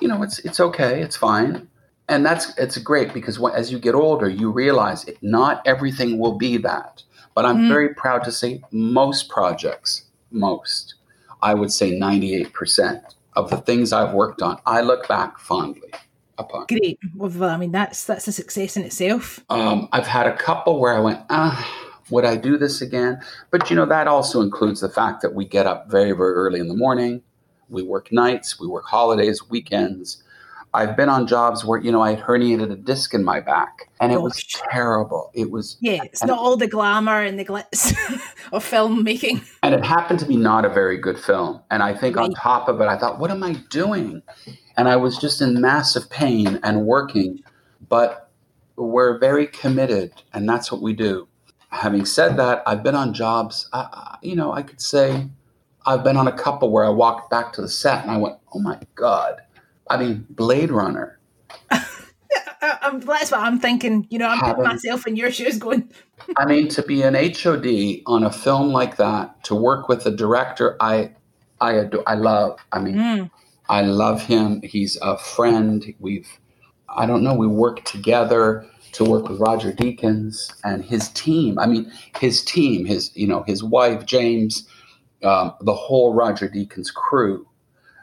[0.00, 1.68] you know it's it's okay, it's fine,
[2.12, 6.18] and that's it's great because when, as you get older, you realize it, not everything
[6.18, 7.02] will be that.
[7.34, 7.68] But I'm Mm.
[7.68, 10.94] very proud to say most projects, most,
[11.42, 15.90] I would say 98% of the things I've worked on, I look back fondly
[16.36, 16.66] upon.
[16.66, 16.98] Great.
[17.16, 19.40] Well, I mean, that's that's a success in itself.
[19.48, 21.56] Um, I've had a couple where I went, ah,
[22.10, 23.20] would I do this again?
[23.50, 26.60] But you know, that also includes the fact that we get up very, very early
[26.60, 27.22] in the morning.
[27.70, 30.21] We work nights, we work holidays, weekends.
[30.74, 33.90] I've been on jobs where, you know, I had herniated a disc in my back
[34.00, 35.30] and it was terrible.
[35.34, 37.92] It was, Yeah, it's not all the glamour and the glitz
[38.52, 39.44] of filmmaking.
[39.62, 41.60] and it happened to be not a very good film.
[41.70, 44.22] And I think on top of it, I thought, what am I doing?
[44.76, 47.40] And I was just in massive pain and working,
[47.88, 48.30] but
[48.76, 51.28] we're very committed, and that's what we do.
[51.68, 55.28] Having said that, I've been on jobs, uh, you know, I could say
[55.84, 58.36] I've been on a couple where I walked back to the set and I went,
[58.54, 59.42] oh my God.
[59.88, 61.18] I mean, Blade Runner.
[62.62, 64.06] I'm, that's what I'm thinking.
[64.10, 65.90] You know, I'm putting myself in your shoes going,
[66.36, 70.10] I mean, to be an HOD on a film like that, to work with a
[70.10, 71.12] director I,
[71.60, 72.58] I adore, I love.
[72.72, 73.30] I mean, mm,
[73.68, 74.62] I love him.
[74.62, 75.94] He's a friend.
[75.98, 76.28] We've,
[76.88, 81.58] I don't know, we work together to work with Roger Deakins and his team.
[81.58, 84.68] I mean, his team, his, you know, his wife, James,
[85.22, 87.46] um, the whole Roger Deakins crew,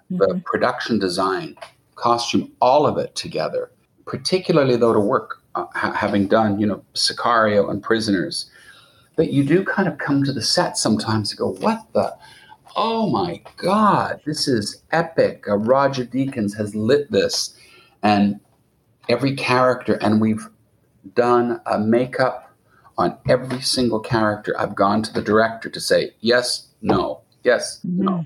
[0.10, 0.44] the mhm.
[0.44, 1.56] production design,
[1.96, 3.72] costume, all of it together.
[4.06, 8.50] Particularly though to work, uh, ha- having done, you know, Sicario and Prisoners,
[9.16, 12.16] that you do kind of come to the set sometimes to go, what the?
[12.76, 15.46] Oh my God, this is epic.
[15.48, 17.56] Uh, Roger Deakins has lit this,
[18.04, 18.40] and
[19.10, 20.48] every character, and we've
[21.16, 22.56] done a makeup
[22.98, 24.56] on every single character.
[24.58, 28.26] I've gone to the director to say, yes, no, yes, no.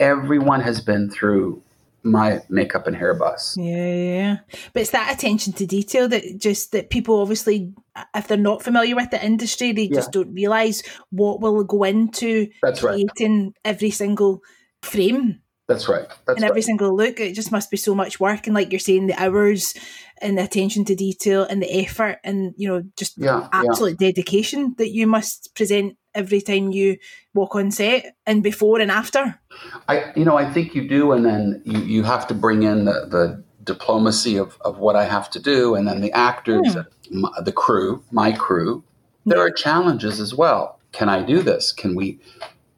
[0.00, 1.62] Everyone has been through
[2.04, 3.56] my makeup and hair bus.
[3.58, 4.36] Yeah, yeah, yeah.
[4.72, 7.74] But it's that attention to detail that just that people obviously,
[8.14, 12.48] if they're not familiar with the industry, they just don't realise what will go into
[12.62, 12.92] That's right.
[12.92, 14.42] creating every single
[14.82, 16.06] frame That's right.
[16.26, 16.64] That's and every right.
[16.64, 17.20] single look.
[17.20, 18.46] It just must be so much work.
[18.46, 19.74] And like you're saying, the hours
[20.22, 23.48] and the attention to detail and the effort and, you know, just Yeah, yeah.
[23.52, 26.98] absolute dedication that you must present every time you
[27.34, 29.40] walk on set and before and after.
[29.88, 32.84] I, you know, I think you do, and then you, you have to bring in
[32.84, 37.20] the, the diplomacy of, of what I have to do, and then the actors, Hmm.
[37.20, 38.82] my, the crew, my crew.
[39.26, 40.78] There are challenges as well.
[40.92, 41.72] Can I do this?
[41.72, 42.18] Can we?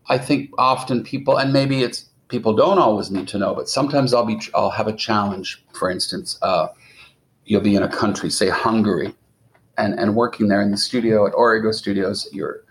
[0.09, 4.13] I think often people, and maybe it's people don't always need to know, but sometimes
[4.13, 5.63] I'll be, I'll have a challenge.
[5.73, 6.69] For instance, uh,
[7.45, 9.15] you'll be in a country, say Hungary,
[9.79, 12.65] and and working there in the studio at Origo Studios, you're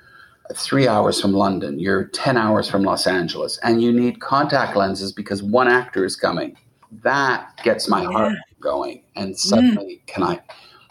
[0.55, 5.11] three hours from London, you're 10 hours from Los Angeles, and you need contact lenses
[5.11, 6.57] because one actor is coming.
[7.03, 9.03] That gets my heart going.
[9.15, 10.07] And suddenly, mm.
[10.07, 10.39] can I?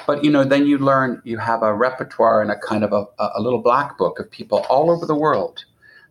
[0.07, 3.07] But you know, then you learn you have a repertoire and a kind of a,
[3.35, 5.65] a little black book of people all over the world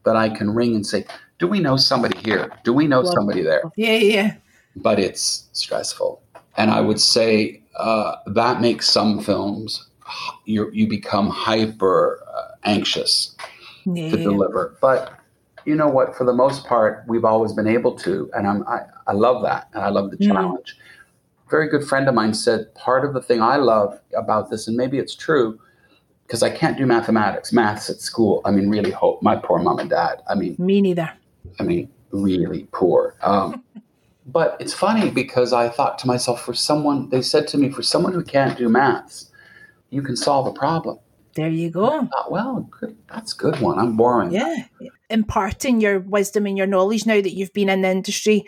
[0.03, 1.05] that I can ring and say,
[1.39, 2.51] Do we know somebody here?
[2.63, 3.63] Do we know somebody there?
[3.75, 4.35] Yeah, yeah.
[4.75, 6.21] But it's stressful.
[6.57, 9.87] And I would say uh, that makes some films
[10.45, 13.35] you you become hyper uh, anxious
[13.85, 14.11] yeah.
[14.11, 14.77] to deliver.
[14.81, 15.17] But
[15.65, 16.15] you know what?
[16.15, 19.67] For the most part, we've always been able to, and I'm I, I love that,
[19.73, 20.27] and I love the mm.
[20.27, 20.77] challenge.
[21.49, 24.77] very good friend of mine said part of the thing I love about this, and
[24.77, 25.59] maybe it's true,
[26.25, 28.41] because I can't do mathematics, maths at school.
[28.45, 30.21] I mean, really hope my poor mom and dad.
[30.29, 31.11] I mean, me neither.
[31.59, 33.15] I mean, really poor.
[33.21, 33.63] Um,
[34.25, 37.81] but it's funny because I thought to myself, for someone, they said to me, for
[37.81, 39.31] someone who can't do maths,
[39.89, 40.99] you can solve a problem.
[41.37, 41.87] There you go.
[42.07, 42.97] Thought, well, good.
[43.07, 43.77] that's a good one.
[43.77, 44.31] I'm boring.
[44.31, 44.65] Yeah.
[45.07, 48.45] Imparting your wisdom and your knowledge now that you've been in the industry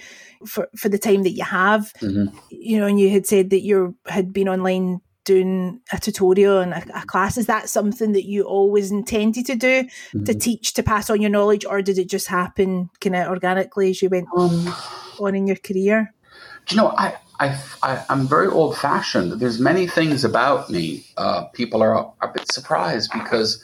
[0.48, 1.94] for, for the time that you have.
[2.02, 2.36] Mm-hmm.
[2.50, 6.74] You know, and you had said that you had been online doing a tutorial and
[6.74, 7.38] a, a, class.
[7.38, 10.24] Is that something that you always intended to do mm-hmm.
[10.24, 13.92] to teach, to pass on your knowledge, or did it just happen kind of organically
[13.92, 14.74] as you went um,
[15.20, 16.12] on in your career?
[16.66, 19.40] Do you know, I, I, I am very old fashioned.
[19.40, 21.06] There's many things about me.
[21.18, 23.64] Uh, people are a bit surprised because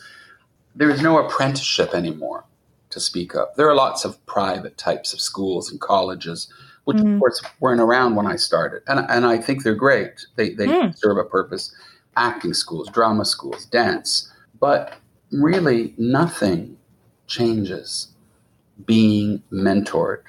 [0.76, 2.46] there is no apprenticeship anymore
[2.92, 3.50] to speak of.
[3.58, 6.48] There are lots of private types of schools and colleges,
[6.86, 7.14] which mm.
[7.14, 10.26] of course weren't around when I started, and and I think they're great.
[10.36, 10.98] They they mm.
[10.98, 11.74] serve a purpose.
[12.18, 14.94] Acting schools, drama schools, dance, but
[15.34, 16.78] really nothing
[17.28, 18.08] changes
[18.86, 20.22] being mentored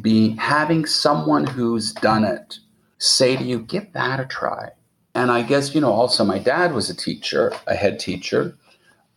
[0.00, 2.58] being having someone who's done it
[3.04, 4.70] say to you, give that a try.
[5.14, 8.56] And I guess, you know, also my dad was a teacher, a head teacher,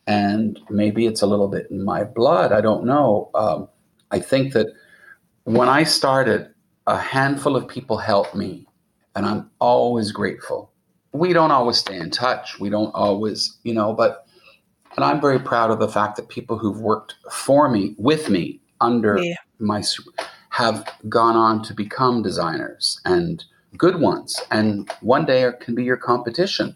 [0.06, 2.52] and maybe it's a little bit in my blood.
[2.52, 3.30] I don't know.
[3.34, 3.67] Um,
[4.12, 4.67] I think that
[5.43, 6.54] when I started,
[6.86, 8.65] a handful of people helped me,
[9.15, 10.71] and I'm always grateful.
[11.12, 12.60] We don't always stay in touch.
[12.60, 14.26] We don't always, you know, but,
[14.95, 18.62] and I'm very proud of the fact that people who've worked for me, with me,
[18.80, 19.36] under yeah.
[19.60, 19.82] my
[20.52, 23.43] have gone on to become designers and
[23.76, 26.76] good ones and one day it can be your competition.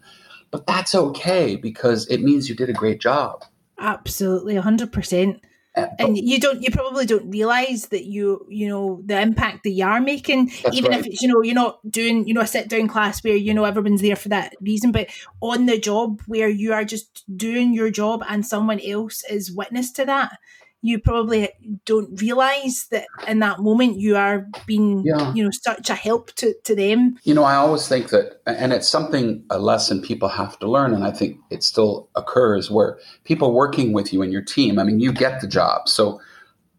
[0.50, 3.44] But that's okay because it means you did a great job.
[3.78, 5.40] Absolutely 100%
[5.74, 9.70] uh, and you don't you probably don't realize that you you know the impact that
[9.70, 11.00] you are making even right.
[11.00, 13.54] if it's you know you're not doing you know a sit down class where you
[13.54, 15.08] know everyone's there for that reason but
[15.40, 19.90] on the job where you are just doing your job and someone else is witness
[19.90, 20.36] to that
[20.82, 21.48] you probably
[21.86, 25.32] don't realize that in that moment you are being yeah.
[25.32, 27.18] you know such a help to, to them.
[27.24, 30.94] You know i always think that and it's something a lesson people have to learn
[30.94, 34.84] and i think it still occurs where people working with you and your team i
[34.84, 35.88] mean you get the job.
[35.88, 36.20] So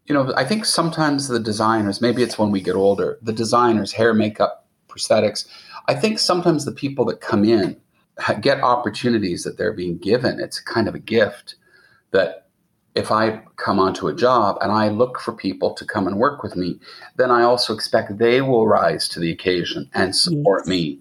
[0.06, 3.92] you know i think sometimes the designers maybe it's when we get older the designers
[3.92, 5.46] hair makeup prosthetics
[5.88, 7.80] i think sometimes the people that come in
[8.40, 10.40] get opportunities that they're being given.
[10.40, 11.56] It's kind of a gift
[12.12, 12.43] that
[12.94, 16.42] if I come onto a job and I look for people to come and work
[16.42, 16.78] with me,
[17.16, 20.68] then I also expect they will rise to the occasion and support yes.
[20.68, 21.00] me.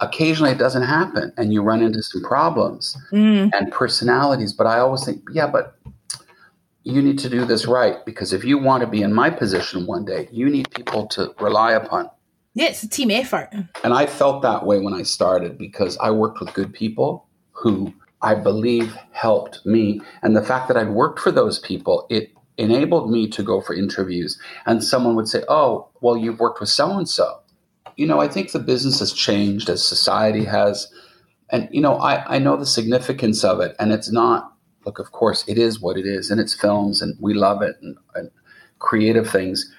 [0.00, 3.50] Occasionally it doesn't happen and you run into some problems mm.
[3.54, 5.76] and personalities, but I always think, yeah, but
[6.84, 9.86] you need to do this right because if you want to be in my position
[9.86, 12.10] one day, you need people to rely upon.
[12.54, 13.50] Yeah, it's a team effort.
[13.84, 17.92] And I felt that way when I started because I worked with good people who
[18.22, 20.00] I believe helped me.
[20.22, 23.74] And the fact that I'd worked for those people, it enabled me to go for
[23.74, 24.38] interviews.
[24.66, 27.40] And someone would say, Oh, well, you've worked with so and so.
[27.96, 30.92] You know, I think the business has changed as society has.
[31.50, 33.74] And, you know, I, I know the significance of it.
[33.78, 34.52] And it's not,
[34.84, 37.76] look, of course, it is what it is, and it's films, and we love it,
[37.82, 38.30] and, and
[38.78, 39.70] creative things.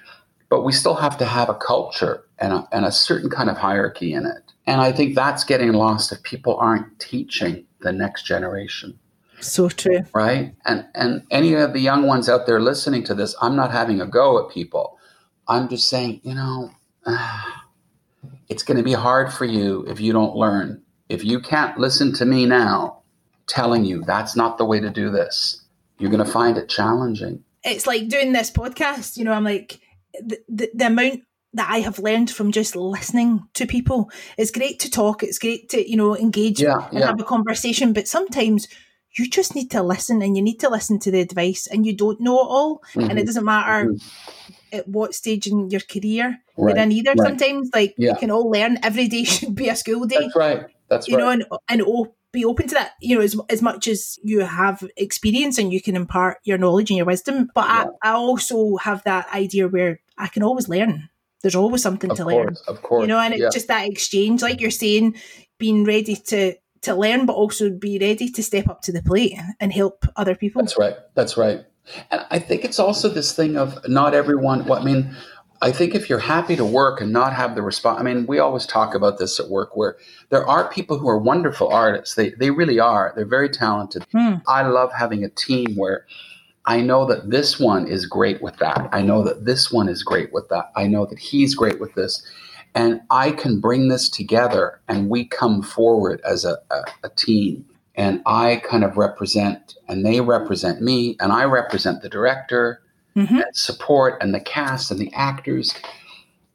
[0.50, 3.56] But we still have to have a culture and a, and a certain kind of
[3.56, 4.51] hierarchy in it.
[4.66, 8.98] And I think that's getting lost if people aren't teaching the next generation.
[9.40, 10.04] So true.
[10.14, 10.54] Right?
[10.64, 14.00] And and any of the young ones out there listening to this, I'm not having
[14.00, 14.98] a go at people.
[15.48, 16.70] I'm just saying, you know,
[18.48, 20.82] it's going to be hard for you if you don't learn.
[21.08, 23.02] If you can't listen to me now
[23.48, 25.62] telling you that's not the way to do this,
[25.98, 27.42] you're going to find it challenging.
[27.64, 29.80] It's like doing this podcast, you know, I'm like
[30.20, 31.22] the, the, the amount
[31.54, 34.10] that I have learned from just listening to people.
[34.38, 35.22] It's great to talk.
[35.22, 37.06] It's great to, you know, engage yeah, and yeah.
[37.06, 37.92] have a conversation.
[37.92, 38.68] But sometimes
[39.18, 41.94] you just need to listen and you need to listen to the advice and you
[41.94, 42.78] don't know it all.
[42.78, 43.00] Mm-hmm.
[43.00, 43.26] And it mm-hmm.
[43.26, 44.52] doesn't matter mm-hmm.
[44.72, 46.74] at what stage in your career right.
[46.74, 47.10] you're in either.
[47.10, 47.28] Right.
[47.28, 48.14] Sometimes like yeah.
[48.14, 50.16] we can all learn every day should be a school day.
[50.20, 50.66] That's right.
[50.88, 51.18] That's right.
[51.18, 51.38] you right.
[51.38, 54.40] know, and, and oh, be open to that, you know, as, as much as you
[54.40, 57.50] have experience and you can impart your knowledge and your wisdom.
[57.54, 57.66] But.
[57.68, 61.10] I, I also have that idea where I can always learn.
[61.42, 62.56] There's always something of to course, learn.
[62.68, 63.02] Of course.
[63.02, 63.50] You know, and it's yeah.
[63.52, 65.16] just that exchange, like you're saying,
[65.58, 69.38] being ready to to learn, but also be ready to step up to the plate
[69.60, 70.62] and help other people.
[70.62, 70.96] That's right.
[71.14, 71.64] That's right.
[72.10, 74.64] And I think it's also this thing of not everyone.
[74.66, 75.14] Well, I mean,
[75.60, 78.40] I think if you're happy to work and not have the response, I mean, we
[78.40, 79.96] always talk about this at work where
[80.30, 82.16] there are people who are wonderful artists.
[82.16, 83.12] They, they really are.
[83.14, 84.04] They're very talented.
[84.12, 84.34] Hmm.
[84.48, 86.06] I love having a team where
[86.66, 88.88] I know that this one is great with that.
[88.92, 90.70] I know that this one is great with that.
[90.76, 92.24] I know that he's great with this.
[92.74, 97.66] And I can bring this together and we come forward as a, a, a team.
[97.94, 102.80] And I kind of represent, and they represent me, and I represent the director
[103.14, 103.36] mm-hmm.
[103.36, 105.74] and support and the cast and the actors.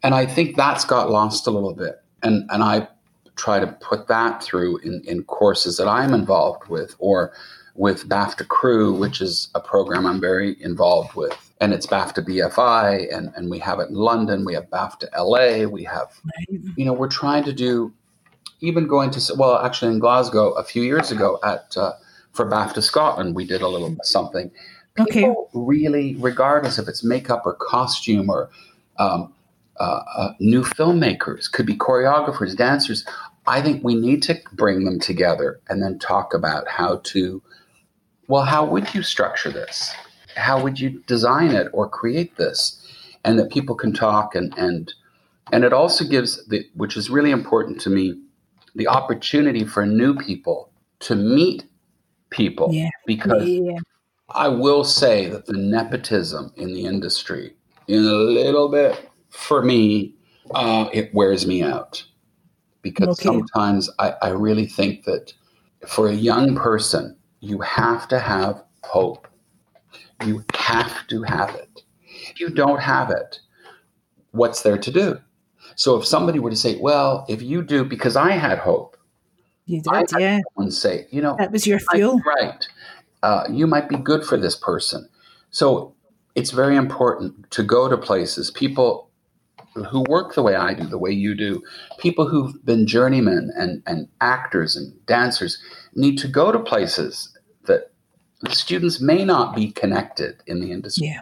[0.01, 2.01] And I think that's got lost a little bit.
[2.23, 2.87] And and I
[3.35, 7.33] try to put that through in, in courses that I'm involved with or
[7.77, 11.33] with BAFTA Crew, which is a program I'm very involved with.
[11.61, 14.45] And it's BAFTA BFI, and, and we have it in London.
[14.45, 15.67] We have BAFTA LA.
[15.67, 16.19] We have,
[16.49, 17.93] you know, we're trying to do,
[18.59, 21.93] even going to, well, actually in Glasgow a few years ago at, uh,
[22.33, 24.51] for BAFTA Scotland, we did a little something
[25.05, 25.59] people okay.
[25.59, 28.49] really, regardless if it's makeup or costume or
[28.97, 29.33] um,
[29.79, 33.05] uh, uh, new filmmakers, could be choreographers, dancers.
[33.45, 37.41] I think we need to bring them together and then talk about how to.
[38.27, 39.93] Well, how would you structure this?
[40.35, 42.83] How would you design it or create this?
[43.23, 44.93] And that people can talk and and
[45.51, 48.21] and it also gives the which is really important to me
[48.75, 51.65] the opportunity for new people to meet
[52.29, 52.89] people yeah.
[53.05, 53.77] because yeah.
[54.29, 57.55] I will say that the nepotism in the industry,
[57.87, 60.13] in a little bit, for me,
[60.51, 62.03] uh, it wears me out.
[62.81, 63.23] Because okay.
[63.23, 65.33] sometimes I, I really think that
[65.87, 69.27] for a young person, you have to have hope.
[70.25, 71.81] You have to have it.
[72.29, 73.39] If you don't have it,
[74.31, 75.19] what's there to do?
[75.75, 78.97] So if somebody were to say, well, if you do, because I had hope.
[79.65, 80.39] You did, yeah.
[80.55, 82.21] Someone say, you know, that was your fuel.
[82.25, 82.67] right
[83.23, 85.07] uh, you might be good for this person.
[85.49, 85.93] So
[86.35, 89.06] it's very important to go to places, people
[89.85, 91.61] who work the way I do, the way you do,
[91.99, 95.57] people who've been journeymen and, and actors and dancers
[95.95, 97.91] need to go to places that
[98.41, 101.07] the students may not be connected in the industry.
[101.07, 101.21] Yeah.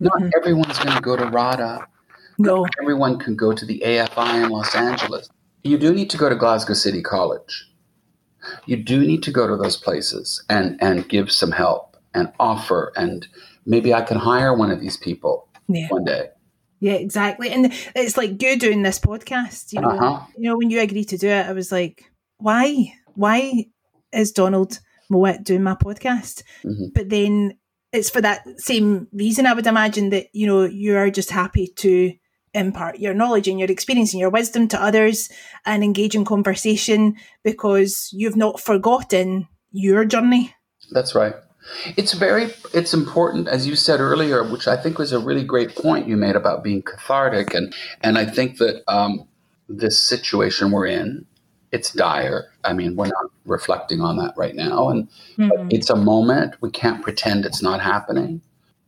[0.00, 0.30] Not mm-hmm.
[0.36, 1.86] everyone's going to go to RADA.
[2.38, 2.62] No.
[2.62, 5.28] Not everyone can go to the AFI in Los Angeles.
[5.62, 7.66] You do need to go to Glasgow City College
[8.66, 12.92] you do need to go to those places and and give some help and offer
[12.96, 13.26] and
[13.64, 15.88] maybe I can hire one of these people yeah.
[15.88, 16.28] one day.
[16.86, 17.50] Yeah, exactly.
[17.50, 20.24] And it's like you doing this podcast, you know, uh-huh.
[20.38, 22.04] you know, when you agreed to do it, I was like,
[22.38, 22.92] why?
[23.14, 23.64] Why
[24.12, 24.78] is Donald
[25.10, 26.44] Mowat doing my podcast?
[26.64, 26.90] Mm-hmm.
[26.94, 27.58] But then
[27.92, 31.72] it's for that same reason I would imagine that, you know, you are just happy
[31.78, 32.12] to
[32.54, 35.28] impart your knowledge and your experience and your wisdom to others
[35.64, 40.54] and engage in conversation because you've not forgotten your journey.
[40.92, 41.34] That's right.
[41.96, 45.74] It's very it's important as you said earlier, which I think was a really great
[45.74, 49.26] point you made about being cathartic and and I think that um,
[49.68, 51.26] this situation we're in
[51.72, 52.46] it's dire.
[52.64, 55.68] I mean, we're not reflecting on that right now and mm-hmm.
[55.70, 56.54] it's a moment.
[56.60, 58.40] We can't pretend it's not happening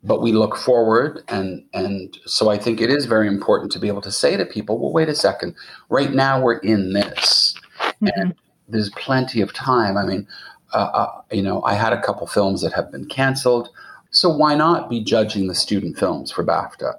[0.03, 3.89] but we look forward and and so i think it is very important to be
[3.89, 5.55] able to say to people well wait a second
[5.89, 8.07] right now we're in this mm-hmm.
[8.14, 8.35] and
[8.68, 10.26] there's plenty of time i mean
[10.73, 13.69] uh, uh, you know i had a couple films that have been canceled
[14.11, 16.95] so why not be judging the student films for bafta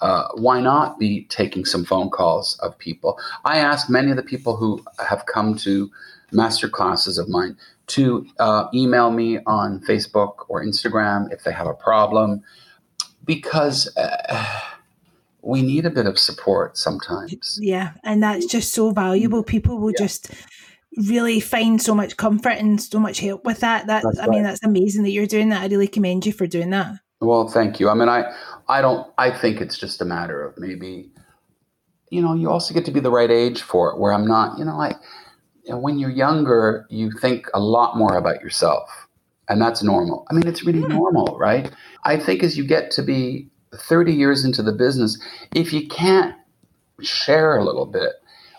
[0.00, 4.22] uh, why not be taking some phone calls of people i asked many of the
[4.22, 5.90] people who have come to
[6.32, 7.56] master classes of mine
[7.86, 12.42] to uh, email me on Facebook or Instagram if they have a problem,
[13.24, 14.60] because uh,
[15.42, 17.58] we need a bit of support sometimes.
[17.60, 19.42] Yeah, and that's just so valuable.
[19.42, 20.04] People will yeah.
[20.04, 20.30] just
[20.96, 23.86] really find so much comfort and so much help with that.
[23.86, 24.30] That that's I right.
[24.30, 25.62] mean, that's amazing that you're doing that.
[25.62, 26.94] I really commend you for doing that.
[27.20, 27.88] Well, thank you.
[27.88, 28.32] I mean, I
[28.68, 29.10] I don't.
[29.18, 31.10] I think it's just a matter of maybe.
[32.10, 33.98] You know, you also get to be the right age for it.
[33.98, 34.58] Where I'm not.
[34.58, 34.94] You know, I
[35.66, 39.08] when you're younger, you think a lot more about yourself.
[39.48, 40.26] And that's normal.
[40.30, 41.70] I mean, it's really normal, right?
[42.04, 45.18] I think as you get to be 30 years into the business,
[45.54, 46.34] if you can't
[47.02, 48.12] share a little bit,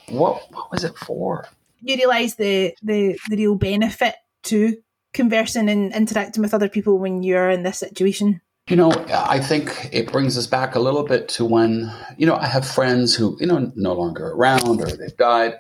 [0.10, 1.48] what what was it for?
[1.86, 4.76] You realize the the, the real benefit to
[5.14, 8.42] conversing and interacting with other people when you're in this situation.
[8.68, 12.36] You know, I think it brings us back a little bit to when, you know,
[12.36, 15.60] I have friends who, you know, no longer around or they've died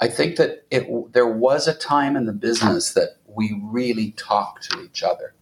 [0.00, 4.70] I think that it there was a time in the business that we really talked
[4.70, 5.34] to each other.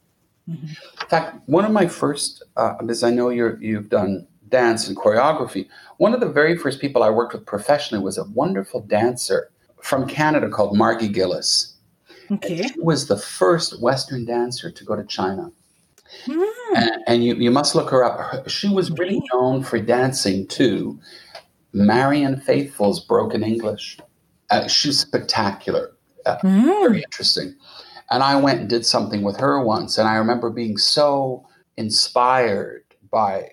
[0.50, 0.66] Mm-hmm.
[0.66, 4.96] In fact, one of my first, uh, because I know you're, you've done dance and
[4.96, 5.68] choreography,
[5.98, 9.50] one of the very first people I worked with professionally was a wonderful dancer
[9.82, 11.74] from Canada called Margie Gillis.
[12.30, 12.62] Okay.
[12.62, 15.50] she was the first Western dancer to go to China.
[16.26, 16.46] Mm.
[16.76, 18.48] And, and, you, you must look her up.
[18.48, 20.98] She was really known for dancing to
[21.72, 23.98] Marianne Faithfull's Broken English.
[24.50, 25.92] Uh, she's spectacular,
[26.26, 26.64] uh, mm.
[26.64, 27.54] very interesting.
[28.10, 32.84] And I went and did something with her once, and I remember being so inspired
[33.10, 33.50] by.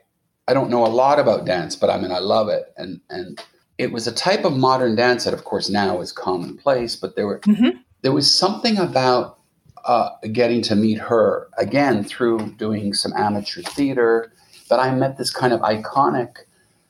[0.47, 3.41] I don't know a lot about dance, but I mean I love it, and and
[3.77, 6.95] it was a type of modern dance that, of course, now is commonplace.
[6.95, 7.77] But there were mm-hmm.
[8.01, 9.39] there was something about
[9.85, 14.31] uh, getting to meet her again through doing some amateur theater
[14.69, 16.37] that I met this kind of iconic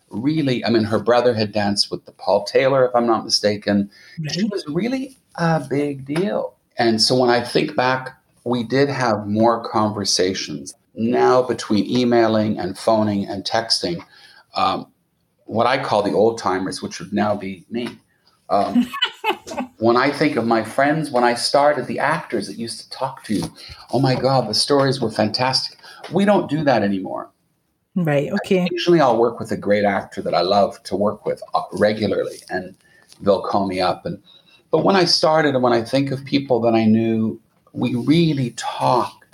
[0.09, 3.89] really, I mean, her brother had danced with the Paul Taylor, if I'm not mistaken.
[4.19, 4.31] Right.
[4.31, 6.55] She was really a big deal.
[6.77, 10.73] And so when I think back, we did have more conversations.
[10.93, 14.03] Now, between emailing and phoning and texting,
[14.55, 14.87] um,
[15.45, 17.97] what I call the old timers, which would now be me.
[18.49, 18.87] Um,
[19.77, 23.23] when I think of my friends, when I started, the actors that used to talk
[23.25, 23.43] to you,
[23.91, 25.79] oh my God, the stories were fantastic.
[26.11, 27.29] We don't do that anymore.
[27.95, 28.31] Right.
[28.31, 28.67] Okay.
[28.71, 32.37] Usually, I'll work with a great actor that I love to work with uh, regularly,
[32.49, 32.75] and
[33.21, 34.05] they'll call me up.
[34.05, 34.21] And
[34.69, 37.39] but when I started, and when I think of people that I knew,
[37.71, 39.24] we really talked.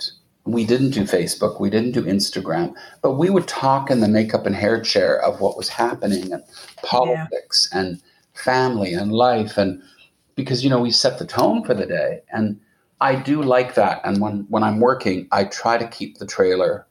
[0.44, 4.44] We didn't do Facebook, we didn't do Instagram, but we would talk in the makeup
[4.44, 6.42] and hair chair of what was happening and
[6.82, 7.80] politics yeah.
[7.80, 8.02] and
[8.34, 9.80] family and life, and
[10.34, 12.58] because you know we set the tone for the day, and
[13.00, 14.00] I do like that.
[14.04, 16.86] And when when I'm working, I try to keep the trailer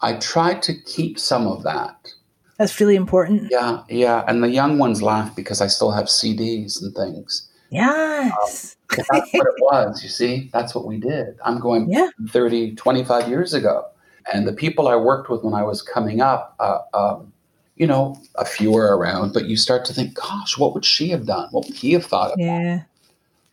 [0.00, 2.12] I try to keep some of that.
[2.58, 3.48] That's really important.
[3.50, 4.24] Yeah, yeah.
[4.26, 7.48] And the young ones laugh because I still have CDs and things.
[7.70, 8.76] Yes.
[8.90, 10.50] Um, that's what it was, you see?
[10.52, 11.38] That's what we did.
[11.44, 12.08] I'm going yeah.
[12.28, 13.84] 30, 25 years ago.
[14.32, 17.32] And the people I worked with when I was coming up, uh, um,
[17.76, 21.10] you know, a few are around, but you start to think, gosh, what would she
[21.10, 21.48] have done?
[21.50, 22.38] What would he have thought of?
[22.38, 22.82] Yeah.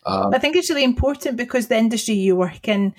[0.05, 2.93] Um, I think it's really important because the industry you work in,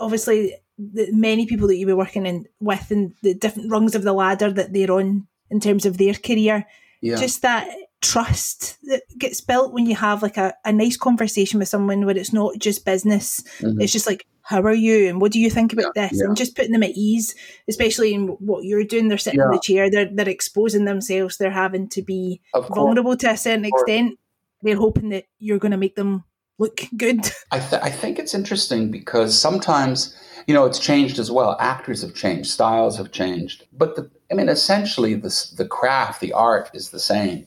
[0.00, 4.02] obviously, the many people that you were working in with and the different rungs of
[4.02, 6.66] the ladder that they're on in terms of their career.
[7.00, 7.16] Yeah.
[7.16, 7.68] Just that
[8.06, 12.16] trust that gets built when you have like a, a nice conversation with someone where
[12.16, 13.42] it's not just business.
[13.58, 13.80] Mm-hmm.
[13.80, 15.08] It's just like, how are you?
[15.08, 16.20] And what do you think about yeah, this?
[16.20, 16.26] Yeah.
[16.26, 17.34] And just putting them at ease,
[17.68, 19.08] especially in what you're doing.
[19.08, 23.30] They're sitting in the chair, they're, they're exposing themselves, they're having to be vulnerable to
[23.30, 24.18] a certain extent.
[24.62, 26.24] They're hoping that you're going to make them
[26.58, 27.20] look good.
[27.50, 31.56] I, th- I think it's interesting because sometimes you know, it's changed as well.
[31.58, 36.32] Actors have changed, styles have changed, but the, I mean, essentially, the the craft, the
[36.32, 37.46] art is the same.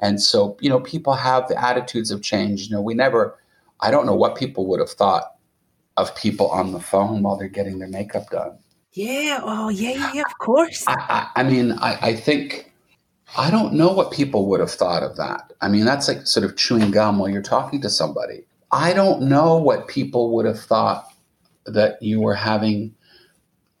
[0.00, 2.70] And so, you know, people have the attitudes have changed.
[2.70, 3.38] You know, we never,
[3.80, 5.34] I don't know what people would have thought
[5.96, 8.58] of people on the phone while they're getting their makeup done.
[8.92, 9.40] Yeah.
[9.42, 10.84] Oh, yeah, yeah, of course.
[10.86, 12.72] I, I, I mean, I, I think,
[13.36, 15.52] I don't know what people would have thought of that.
[15.60, 18.44] I mean, that's like sort of chewing gum while you're talking to somebody.
[18.72, 21.06] I don't know what people would have thought
[21.66, 22.94] that you were having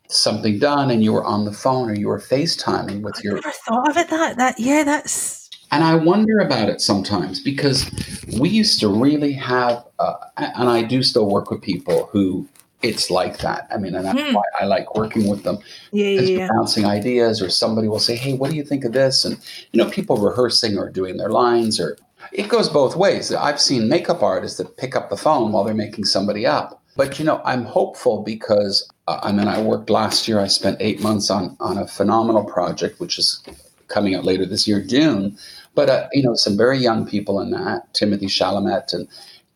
[0.08, 3.38] something done and you were on the phone or you were FaceTiming with your.
[3.38, 5.39] I never thought of it that that yeah that's.
[5.70, 7.90] And I wonder about it sometimes because
[8.38, 12.48] we used to really have, uh, and I do still work with people who
[12.82, 13.68] it's like that.
[13.70, 14.34] I mean, and that's hmm.
[14.34, 15.58] why I like working with them.
[15.92, 16.48] Yeah, yeah.
[16.48, 19.36] Bouncing ideas, or somebody will say, "Hey, what do you think of this?" And
[19.72, 21.98] you know, people rehearsing or doing their lines, or
[22.32, 23.34] it goes both ways.
[23.34, 27.18] I've seen makeup artists that pick up the phone while they're making somebody up but
[27.18, 30.40] you know, I'm hopeful because uh, I mean, I worked last year.
[30.40, 33.42] I spent eight months on on a phenomenal project, which is
[33.88, 35.36] coming out later this year, June.
[35.80, 39.08] But uh, you know, some very young people in that, Timothy Chalamet, and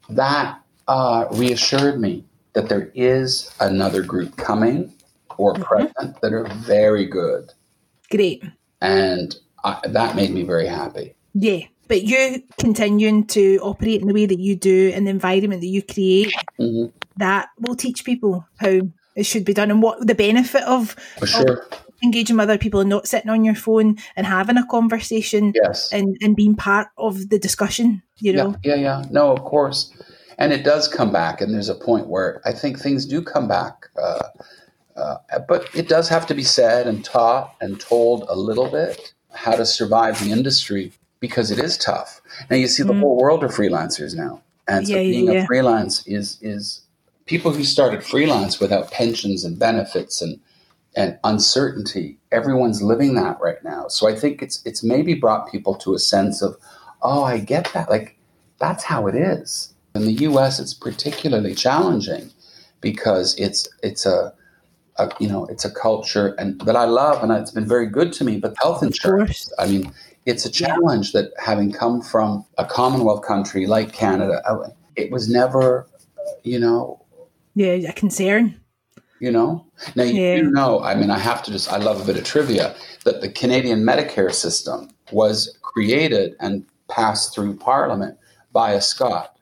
[0.08, 0.58] that
[0.88, 4.90] uh, reassured me that there is another group coming
[5.36, 5.64] or mm-hmm.
[5.64, 7.52] present that are very good.
[8.10, 8.42] Great.
[8.80, 11.14] And I, that made me very happy.
[11.34, 11.60] Yeah.
[11.88, 15.66] But you continuing to operate in the way that you do in the environment that
[15.66, 18.80] you create, mm-hmm that will teach people how
[19.16, 21.58] it should be done and what the benefit of, sure.
[21.58, 25.52] of engaging with other people and not sitting on your phone and having a conversation
[25.54, 25.92] yes.
[25.92, 28.56] and, and being part of the discussion, you know?
[28.64, 29.04] Yeah, yeah, yeah.
[29.10, 29.92] No, of course.
[30.38, 31.40] And it does come back.
[31.40, 33.86] And there's a point where I think things do come back.
[34.00, 34.28] Uh,
[34.96, 35.16] uh,
[35.48, 39.56] but it does have to be said and taught and told a little bit how
[39.56, 42.20] to survive the industry because it is tough.
[42.50, 43.00] Now you see the mm.
[43.00, 44.42] whole world of freelancers now.
[44.68, 45.42] And so yeah, being yeah.
[45.42, 46.82] a freelance is is
[47.26, 50.38] people who started freelance without pensions and benefits and
[50.96, 55.74] and uncertainty everyone's living that right now so i think it's it's maybe brought people
[55.74, 56.56] to a sense of
[57.02, 58.16] oh i get that like
[58.58, 59.72] that's how it is.
[59.94, 62.30] In the US, it's particularly challenging
[62.80, 64.32] because it's it's a,
[64.96, 68.12] a you know it's a culture and that I love and it's been very good
[68.14, 68.38] to me.
[68.38, 69.92] But health insurance, I mean,
[70.26, 74.66] it's a challenge that having come from a Commonwealth country like Canada, oh,
[74.96, 75.86] it was never,
[76.42, 77.00] you know,
[77.54, 78.60] yeah, a concern.
[79.24, 79.64] You know,
[79.96, 80.40] now you yeah.
[80.42, 80.82] know.
[80.82, 81.72] I mean, I have to just.
[81.72, 87.34] I love a bit of trivia that the Canadian Medicare system was created and passed
[87.34, 88.18] through Parliament
[88.52, 89.38] by a Scot,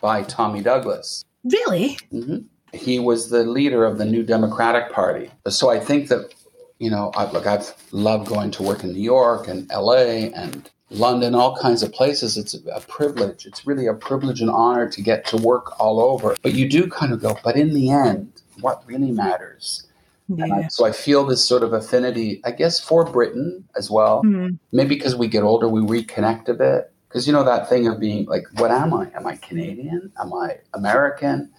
[0.00, 1.24] by Tommy Douglas.
[1.42, 1.98] Really?
[2.12, 2.38] Mm-hmm.
[2.76, 5.32] He was the leader of the New Democratic Party.
[5.48, 6.32] So I think that,
[6.78, 10.70] you know, I, look, I've loved going to work in New York and LA and
[10.90, 12.36] London, all kinds of places.
[12.36, 13.46] It's a privilege.
[13.46, 16.36] It's really a privilege and honor to get to work all over.
[16.42, 19.86] But you do kind of go, but in the end, what really matters?
[20.28, 20.46] Yeah.
[20.54, 24.22] I, so I feel this sort of affinity, I guess, for Britain as well.
[24.22, 24.56] Mm-hmm.
[24.72, 26.90] Maybe because we get older, we reconnect a bit.
[27.08, 29.10] Because you know that thing of being like, what am I?
[29.14, 30.12] Am I Canadian?
[30.20, 31.52] Am I American?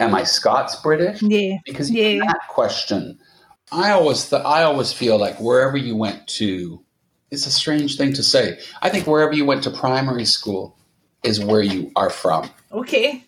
[0.00, 1.22] Am I Scots British?
[1.22, 1.58] Yeah.
[1.64, 2.18] Because yeah.
[2.18, 3.18] that question,
[3.70, 6.84] I always th- I always feel like wherever you went to,
[7.30, 8.58] it's a strange thing to say.
[8.82, 10.76] I think wherever you went to primary school
[11.22, 12.50] is where you are from.
[12.72, 13.24] Okay.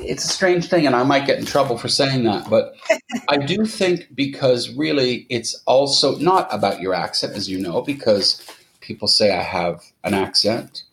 [0.00, 2.74] It's a strange thing, and I might get in trouble for saying that, but
[3.28, 8.42] I do think because really it's also not about your accent, as you know, because
[8.80, 10.84] people say I have an accent.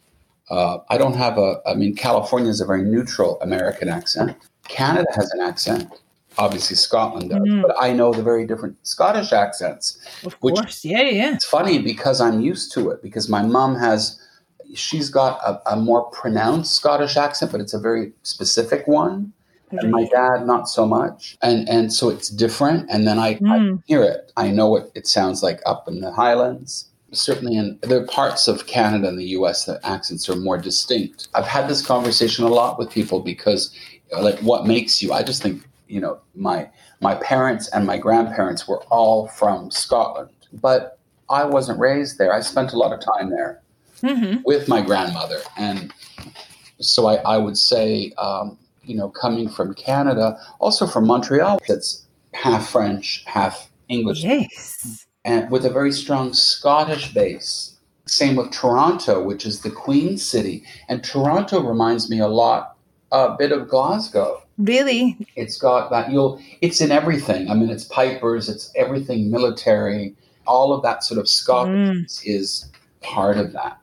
[0.49, 4.35] Uh, I don't have a, I mean, California is a very neutral American accent.
[4.67, 5.91] Canada has an accent.
[6.37, 7.61] Obviously, Scotland does, mm.
[7.61, 9.99] but I know the very different Scottish accents.
[10.25, 11.35] Of course, yeah, yeah.
[11.35, 14.19] It's funny because I'm used to it because my mom has,
[14.73, 19.33] she's got a, a more pronounced Scottish accent, but it's a very specific one.
[19.71, 22.87] And my dad, not so much, and and so it's different.
[22.91, 23.79] And then I, mm.
[23.79, 24.31] I hear it.
[24.37, 28.47] I know what it sounds like up in the Highlands certainly in there are parts
[28.47, 31.27] of Canada and the US that accents are more distinct.
[31.33, 33.75] I've had this conversation a lot with people because
[34.19, 36.69] like what makes you I just think, you know, my
[37.01, 40.99] my parents and my grandparents were all from Scotland, but
[41.29, 42.33] I wasn't raised there.
[42.33, 43.61] I spent a lot of time there
[44.03, 44.41] mm-hmm.
[44.45, 45.39] with my grandmother.
[45.57, 45.93] And
[46.79, 52.05] so I, I would say, um, you know, coming from Canada, also from Montreal, it's
[52.33, 54.23] half French, half English.
[54.23, 57.77] Yes and with a very strong Scottish base.
[58.05, 60.63] Same with Toronto, which is the Queen City.
[60.89, 62.75] And Toronto reminds me a lot,
[63.11, 64.43] a bit of Glasgow.
[64.57, 65.17] Really?
[65.35, 67.49] It's got that you'll it's in everything.
[67.49, 70.15] I mean it's pipers, it's everything military.
[70.45, 72.21] All of that sort of Scottish mm.
[72.25, 72.69] is
[73.03, 73.79] part of that.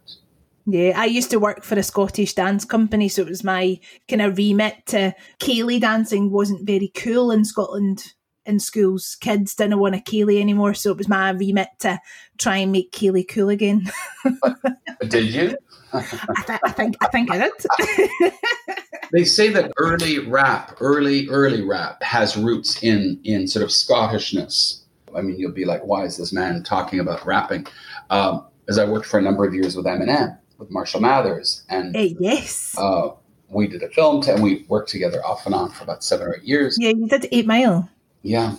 [0.66, 4.22] Yeah, I used to work for a Scottish dance company, so it was my kind
[4.22, 8.12] of remit to Ceilidh dancing wasn't very cool in Scotland
[8.46, 11.98] in schools, kids didn't want a ceilidh anymore, so it was my remit to
[12.38, 13.90] try and make ceilidh cool again.
[15.08, 15.56] did you?
[15.92, 18.32] I, th- I, think I think I did.
[19.12, 24.82] they say that early rap, early early rap, has roots in in sort of Scottishness.
[25.16, 27.66] I mean, you'll be like, why is this man talking about rapping?
[28.10, 31.94] Um, as I worked for a number of years with Eminem, with Marshall Mathers, and
[31.94, 33.10] uh, yes, uh,
[33.50, 36.28] we did a film t- and we worked together off and on for about seven
[36.28, 36.78] or eight years.
[36.80, 37.90] Yeah, you did Eight Mile.
[38.22, 38.54] Yeah.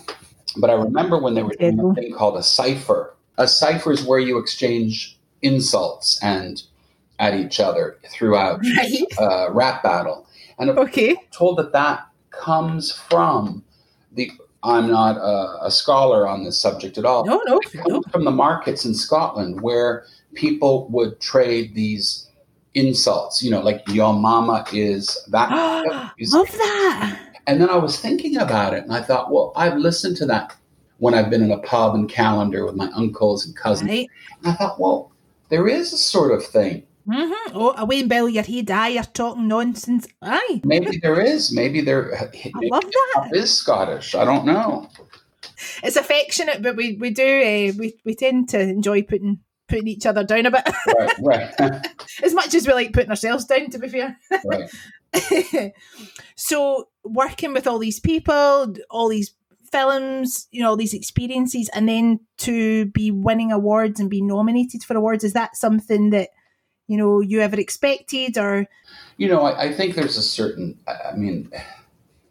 [0.58, 3.14] But I remember when they were doing a thing called a cipher.
[3.38, 6.62] A cipher is where you exchange insults and
[7.18, 9.02] at each other throughout right.
[9.18, 10.26] a rap battle.
[10.58, 11.16] And okay.
[11.30, 13.64] told that that comes from
[14.12, 14.30] the.
[14.64, 17.24] I'm not a, a, scholar on this subject at all.
[17.24, 18.02] No, no, no.
[18.12, 20.04] from the markets in Scotland where
[20.34, 22.28] people would trade these
[22.74, 23.42] insults.
[23.42, 25.50] You know, like your mama is that.
[26.20, 27.18] Love that.
[27.46, 30.54] And then I was thinking about it and I thought, well, I've listened to that
[30.98, 33.90] when I've been in a pub and Callander with my uncles and cousins.
[33.90, 34.08] Right.
[34.44, 35.10] And I thought, well,
[35.48, 36.84] there is a sort of thing.
[37.06, 37.56] Mm-hmm.
[37.56, 40.06] Oh, away in Bill, your head, aye, you're talking nonsense.
[40.22, 40.60] Aye.
[40.64, 41.52] Maybe there is.
[41.52, 42.30] Maybe there I
[42.62, 43.30] love that.
[43.32, 44.14] is Scottish.
[44.14, 44.88] I don't know.
[45.82, 50.06] It's affectionate, but we, we do uh, we, we tend to enjoy putting putting each
[50.06, 50.68] other down a bit.
[51.20, 51.86] Right, right.
[52.22, 54.18] as much as we like putting ourselves down, to be fair.
[54.44, 55.72] Right.
[56.36, 59.34] so working with all these people, all these
[59.70, 64.82] films, you know, all these experiences, and then to be winning awards and be nominated
[64.84, 66.30] for awards, is that something that
[66.88, 68.66] you know you ever expected, or?
[69.16, 70.78] You know, I, I think there's a certain.
[70.86, 71.50] I mean,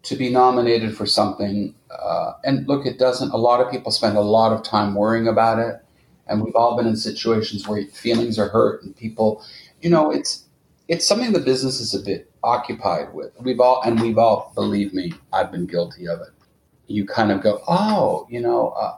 [0.03, 3.31] to be nominated for something, uh, and look, it doesn't.
[3.31, 5.75] A lot of people spend a lot of time worrying about it,
[6.27, 9.43] and we've all been in situations where feelings are hurt, and people,
[9.81, 10.45] you know, it's
[10.87, 13.31] it's something the business is a bit occupied with.
[13.39, 16.29] We've all, and we've all, believe me, I've been guilty of it.
[16.87, 18.97] You kind of go, oh, you know, uh,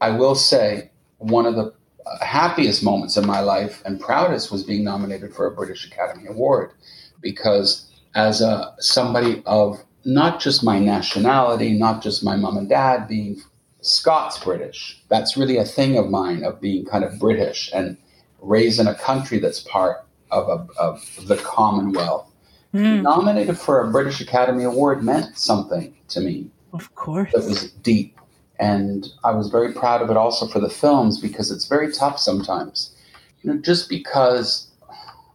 [0.00, 1.74] I will say one of the
[2.20, 6.72] happiest moments in my life and proudest was being nominated for a British Academy Award
[7.20, 13.08] because as a somebody of not just my nationality, not just my mom and dad
[13.08, 13.42] being
[13.80, 17.96] Scots British, that's really a thing of mine of being kind of British and
[18.40, 22.30] raised in a country that's part of, a, of the Commonwealth.
[22.74, 23.02] Mm.
[23.02, 26.50] Nominated for a British Academy Award meant something to me.
[26.72, 27.32] Of course.
[27.32, 28.15] That was deep.
[28.58, 32.18] And I was very proud of it also for the films because it's very tough
[32.18, 32.94] sometimes.
[33.42, 34.68] You know, just because,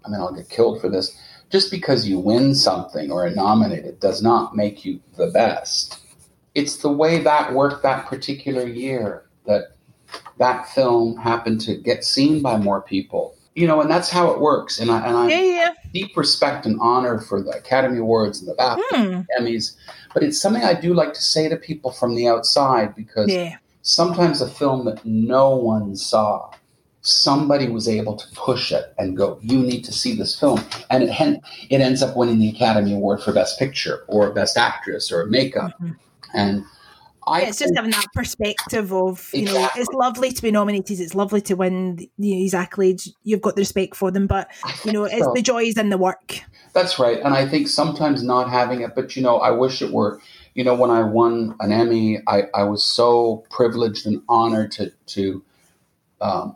[0.06, 1.16] I mean, I'll get killed for this,
[1.52, 6.00] just because you win something or are nominated does not make you the best.
[6.56, 9.76] It's the way that worked that particular year that
[10.38, 13.36] that film happened to get seen by more people.
[13.54, 14.80] You know, and that's how it works.
[14.80, 15.70] And I and I yeah, yeah.
[15.94, 19.26] deep respect and honor for the Academy Awards and the BAFTA mm.
[19.38, 19.76] Emmys.
[20.14, 23.58] But it's something I do like to say to people from the outside because yeah.
[23.82, 26.52] sometimes a film that no one saw,
[27.02, 31.04] somebody was able to push it and go, "You need to see this film," and
[31.04, 35.26] it it ends up winning the Academy Award for Best Picture or Best Actress or
[35.26, 35.92] Makeup, mm-hmm.
[36.34, 36.64] and
[37.28, 39.62] I it's just having that perspective of you exactly.
[39.62, 43.42] know it's lovely to be nominated it's lovely to win you know, these accolades you've
[43.42, 44.50] got the respect for them but
[44.86, 45.32] you know it's so.
[45.36, 46.40] the joys in the work
[46.74, 49.92] that's right and I think sometimes not having it but you know I wish it
[49.92, 50.20] were
[50.56, 54.92] you know when I won an Emmy I, I was so privileged and honored to
[55.08, 55.44] to
[56.22, 56.56] um,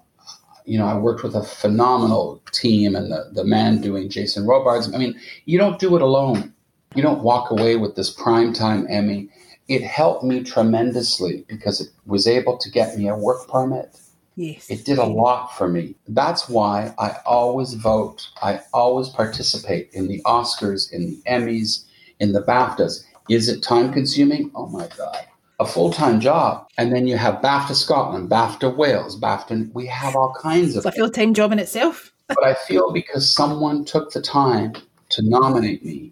[0.65, 4.91] you know I worked with a phenomenal team and the, the man doing Jason Robards
[4.93, 6.53] I mean you don't do it alone
[6.95, 9.29] you don't walk away with this primetime Emmy
[9.67, 13.97] it helped me tremendously because it was able to get me a work permit.
[14.35, 14.69] Yes.
[14.69, 15.95] It did a lot for me.
[16.07, 18.27] That's why I always vote.
[18.41, 21.85] I always participate in the Oscars, in the Emmys,
[22.19, 23.05] in the BAFTAs.
[23.29, 24.51] Is it time consuming?
[24.53, 25.25] Oh my God.
[25.59, 26.67] A full time job.
[26.77, 29.73] And then you have BAFTA Scotland, BAFTA Wales, BAFTA.
[29.73, 32.11] We have all kinds of It's a full time job in itself.
[32.27, 34.73] but I feel because someone took the time
[35.09, 36.11] to nominate me,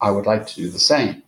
[0.00, 1.22] I would like to do the same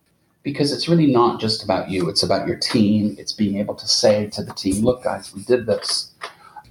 [0.45, 2.09] because it's really not just about you.
[2.09, 3.17] It's about your team.
[3.19, 6.13] It's being able to say to the team, look, guys, we did this.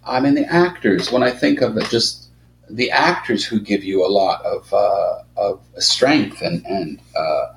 [0.06, 2.28] I mean, the actors, when I think of it, just
[2.70, 7.54] the actors who give you a lot of, uh, of strength and, and uh,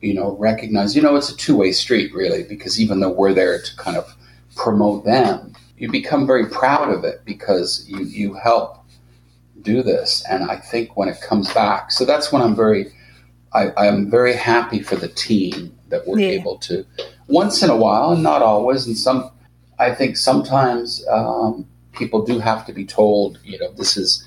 [0.00, 3.32] you know, recognize, you know, it's a two way street, really, because even though we're
[3.32, 4.12] there to kind of
[4.56, 8.84] promote them, you become very proud of it because you, you help
[9.62, 10.24] do this.
[10.28, 12.92] And I think when it comes back, so that's when I'm very
[13.54, 16.28] I, am very happy for the team that we're yeah.
[16.28, 16.86] able to
[17.26, 18.86] once in a while, and not always.
[18.86, 19.30] And some,
[19.78, 24.24] I think sometimes um, people do have to be told, you know, this is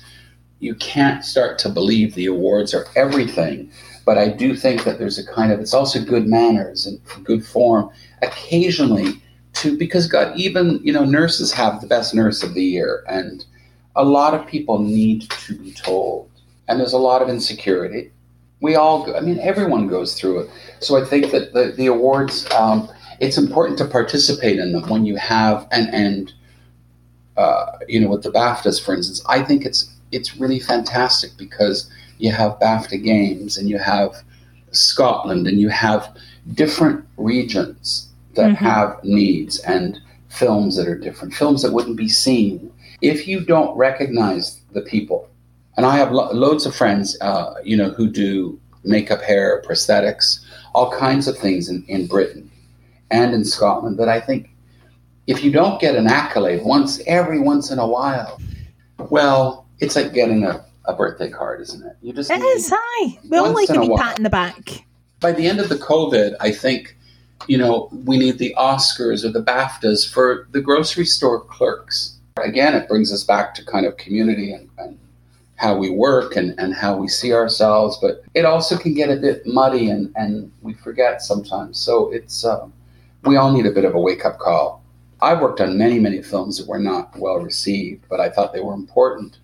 [0.60, 3.70] you can't start to believe the awards are everything.
[4.04, 7.44] But I do think that there's a kind of it's also good manners and good
[7.44, 7.90] form
[8.22, 9.20] occasionally
[9.54, 13.44] to because God even you know nurses have the best nurse of the year and
[13.96, 16.30] a lot of people need to be told
[16.68, 18.10] and there's a lot of insecurity
[18.60, 20.50] we all, I mean, everyone goes through it.
[20.80, 22.88] So I think that the, the awards, um,
[23.20, 26.32] it's important to participate in them when you have, and, and
[27.36, 31.90] uh, you know, with the BAFTAs, for instance, I think it's, it's really fantastic because
[32.18, 34.14] you have BAFTA games and you have
[34.70, 36.16] Scotland and you have
[36.54, 38.64] different regions that mm-hmm.
[38.64, 42.72] have needs and films that are different, films that wouldn't be seen.
[43.02, 45.28] If you don't recognize the people
[45.76, 50.44] and I have lo- loads of friends, uh, you know, who do makeup, hair, prosthetics,
[50.74, 52.50] all kinds of things in, in Britain
[53.10, 54.50] and in Scotland But I think
[55.26, 58.40] if you don't get an accolade once every once in a while,
[59.10, 61.96] well, it's like getting a, a birthday card, isn't it?
[62.02, 62.72] You just it is.
[62.74, 64.84] Hi, we all like to be pat in the back.
[65.20, 66.96] By the end of the COVID, I think
[67.48, 72.18] you know we need the Oscars or the BAFTAs for the grocery store clerks.
[72.36, 74.98] Again, it brings us back to kind of community and, and
[75.56, 79.16] how we work and, and how we see ourselves, but it also can get a
[79.16, 81.78] bit muddy and, and we forget sometimes.
[81.78, 82.68] So it's uh,
[83.24, 84.84] we all need a bit of a wake up call.
[85.22, 88.60] I've worked on many, many films that were not well received, but I thought they
[88.60, 89.38] were important.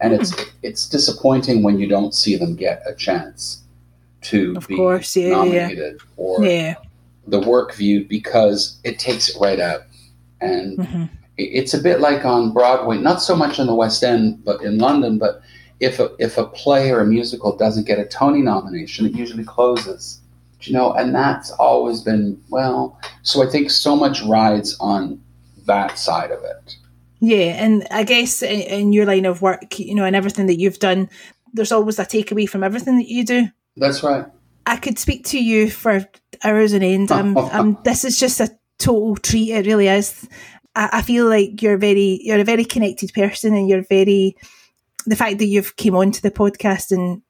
[0.00, 0.48] And it's hmm.
[0.62, 3.62] it's disappointing when you don't see them get a chance
[4.22, 6.14] to of be course, yeah, nominated yeah.
[6.16, 6.74] or yeah.
[7.26, 9.82] the work viewed because it takes it right out.
[10.40, 11.04] And mm-hmm.
[11.38, 14.78] it's a bit like on Broadway, not so much in the West End, but in
[14.78, 15.40] London, but
[15.80, 19.44] if a, if a play or a musical doesn't get a Tony nomination, it usually
[19.44, 20.20] closes.
[20.60, 22.98] You know, and that's always been well.
[23.22, 25.22] So I think so much rides on
[25.66, 26.76] that side of it.
[27.20, 30.78] Yeah, and I guess in your line of work, you know, and everything that you've
[30.78, 31.08] done,
[31.52, 33.48] there's always a takeaway from everything that you do.
[33.76, 34.26] That's right.
[34.66, 36.04] I could speak to you for
[36.42, 37.12] hours on end.
[37.12, 39.50] I'm, I'm, this is just a total treat.
[39.50, 40.28] It really is.
[40.74, 44.36] I, I feel like you're very, you're a very connected person, and you're very
[45.06, 47.22] the fact that you've came onto the podcast and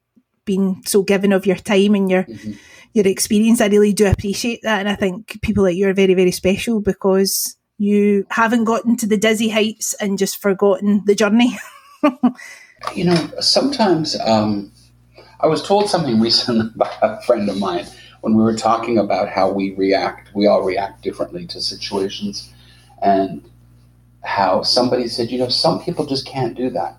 [0.45, 2.53] being so given of your time and your mm-hmm.
[2.93, 3.61] your experience.
[3.61, 6.81] I really do appreciate that, and I think people like you are very very special
[6.81, 11.55] because you haven't gotten to the dizzy heights and just forgotten the journey.
[12.95, 14.71] you know, sometimes um,
[15.41, 17.85] I was told something recently by a friend of mine
[18.21, 20.33] when we were talking about how we react.
[20.33, 22.51] We all react differently to situations,
[23.01, 23.47] and
[24.23, 26.97] how somebody said, you know, some people just can't do that.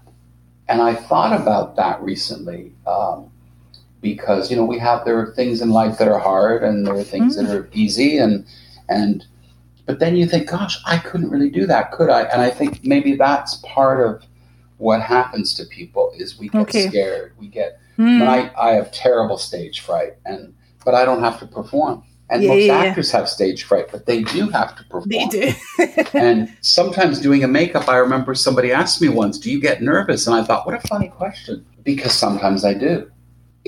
[0.68, 3.30] And I thought about that recently um,
[4.00, 6.94] because, you know, we have, there are things in life that are hard and there
[6.94, 7.46] are things mm.
[7.46, 8.18] that are easy.
[8.18, 8.46] And,
[8.88, 9.24] and,
[9.86, 12.24] but then you think, gosh, I couldn't really do that, could I?
[12.24, 14.22] And I think maybe that's part of
[14.76, 16.88] what happens to people is we get okay.
[16.88, 17.32] scared.
[17.38, 18.26] We get, mm.
[18.26, 20.54] I, I have terrible stage fright and,
[20.84, 22.04] but I don't have to perform.
[22.30, 23.20] And yeah, most yeah, actors yeah.
[23.20, 25.08] have stage fright, but they do have to perform.
[25.08, 25.52] They do.
[26.18, 30.26] and sometimes doing a makeup, I remember somebody asked me once, Do you get nervous?
[30.26, 31.64] And I thought, What a funny question.
[31.84, 33.10] Because sometimes I do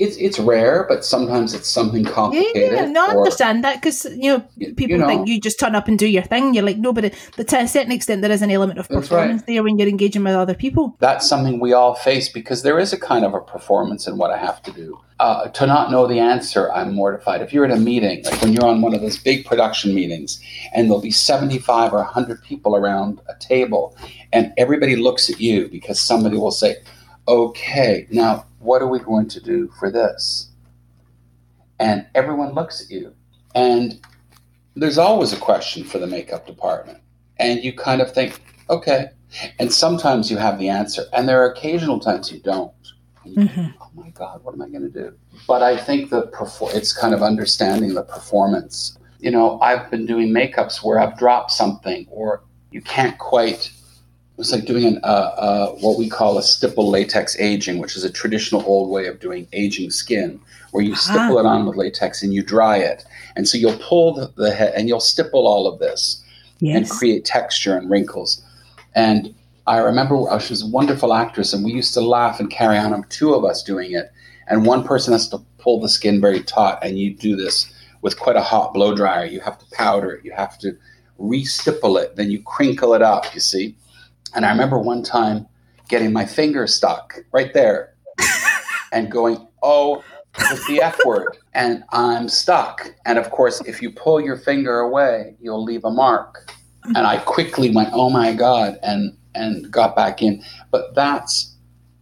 [0.01, 2.73] it's it's rare, but sometimes it's something complicated.
[2.73, 5.75] Yeah, no, I understand that because you know people you know, think you just turn
[5.75, 6.55] up and do your thing.
[6.55, 7.11] You're like nobody.
[7.37, 9.47] But to a certain extent, there is an element of performance right.
[9.47, 10.97] there when you're engaging with other people.
[10.99, 14.31] That's something we all face because there is a kind of a performance in what
[14.31, 14.99] I have to do.
[15.19, 17.43] Uh, to not know the answer, I'm mortified.
[17.43, 20.41] If you're at a meeting, like when you're on one of those big production meetings,
[20.73, 23.95] and there'll be 75 or 100 people around a table,
[24.33, 26.77] and everybody looks at you because somebody will say,
[27.27, 30.49] "Okay, now." What are we going to do for this?
[31.79, 33.13] And everyone looks at you.
[33.55, 33.99] And
[34.75, 36.99] there's always a question for the makeup department.
[37.37, 39.09] And you kind of think, okay.
[39.59, 41.03] And sometimes you have the answer.
[41.13, 42.71] And there are occasional times you don't.
[43.25, 43.61] You mm-hmm.
[43.61, 45.13] think, oh my God, what am I going to do?
[45.47, 48.97] But I think the perfor- it's kind of understanding the performance.
[49.19, 53.71] You know, I've been doing makeups where I've dropped something or you can't quite
[54.41, 58.03] was like doing an, uh, uh, what we call a stipple latex aging, which is
[58.03, 60.39] a traditional old way of doing aging skin,
[60.71, 61.13] where you uh-huh.
[61.13, 63.05] stipple it on with latex and you dry it.
[63.35, 66.23] And so you'll pull the, the head and you'll stipple all of this
[66.59, 66.75] yes.
[66.75, 68.43] and create texture and wrinkles.
[68.95, 69.35] And
[69.67, 72.93] I remember she was a wonderful actress, and we used to laugh and carry on.
[72.93, 74.11] of two of us doing it,
[74.47, 77.71] and one person has to pull the skin very taut, and you do this
[78.01, 79.25] with quite a hot blow dryer.
[79.25, 80.75] You have to powder it, you have to
[81.19, 83.33] re-stipple it, then you crinkle it up.
[83.35, 83.75] You see,
[84.33, 85.47] and I remember one time
[85.87, 87.93] getting my finger stuck right there
[88.91, 90.03] and going, oh,
[90.39, 91.37] it's the F word.
[91.53, 92.93] And I'm stuck.
[93.05, 96.51] And of course, if you pull your finger away, you'll leave a mark.
[96.95, 100.41] And I quickly went, oh my God, and, and got back in.
[100.71, 101.55] But that's,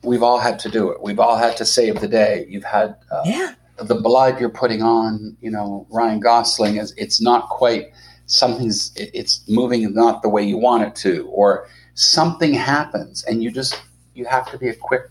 [0.04, 1.02] we've all had to do it.
[1.02, 2.46] We've all had to save the day.
[2.48, 3.56] You've had uh, yeah.
[3.78, 7.92] the blood you're putting on, you know, Ryan Gosling is, it's not quite,
[8.28, 11.28] something's, it's moving not the way you want it to.
[11.28, 11.68] Or,
[12.00, 13.82] something happens and you just
[14.14, 15.10] you have to be a quick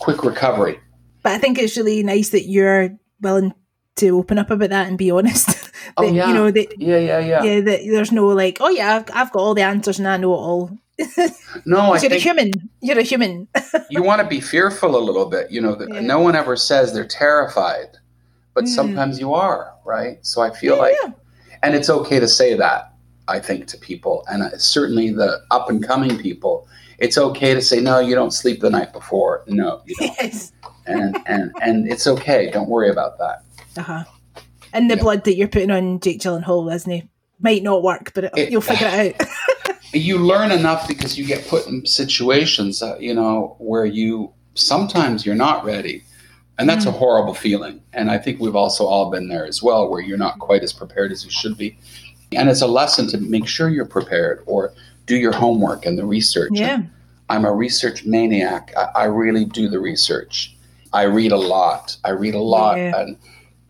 [0.00, 0.80] quick recovery.
[1.22, 3.54] But i think it's really nice that you're willing
[3.96, 5.60] to open up about that and be honest.
[5.98, 6.28] That, oh, yeah.
[6.28, 7.42] you know that yeah yeah yeah.
[7.42, 10.16] Yeah that there's no like oh yeah I've, I've got all the answers and i
[10.16, 10.70] know it all.
[11.66, 12.52] No I you're a human.
[12.80, 13.48] You're a human.
[13.90, 16.00] You want to be fearful a little bit you know yeah.
[16.00, 17.98] no one ever says they're terrified
[18.54, 18.68] but mm.
[18.68, 20.24] sometimes you are right?
[20.24, 20.96] So i feel yeah, like
[21.62, 22.93] and it's okay to say that
[23.28, 26.68] I think, to people, and certainly the up and coming people.
[26.98, 27.98] It's okay to say no.
[27.98, 29.42] You don't sleep the night before.
[29.46, 30.16] No, you don't.
[30.20, 30.52] Yes.
[30.86, 32.50] and and and it's okay.
[32.50, 33.42] Don't worry about that.
[33.76, 34.04] Uh huh.
[34.72, 35.02] And the yeah.
[35.02, 37.08] blood that you're putting on Jake Gyllenhaal, isn't he?
[37.40, 39.28] Might not work, but it, you'll figure it out.
[39.92, 45.24] you learn enough because you get put in situations, uh, you know, where you sometimes
[45.24, 46.02] you're not ready.
[46.58, 46.88] And that's mm.
[46.88, 47.82] a horrible feeling.
[47.92, 50.72] And I think we've also all been there as well, where you're not quite as
[50.72, 51.76] prepared as you should be.
[52.36, 54.72] And it's a lesson to make sure you're prepared or
[55.06, 56.52] do your homework and the research.
[56.52, 56.82] Yeah.
[57.28, 58.72] I'm a research maniac.
[58.76, 60.54] I, I, really do the research.
[60.92, 61.96] I read a lot.
[62.04, 63.00] I read a lot yeah.
[63.00, 63.16] and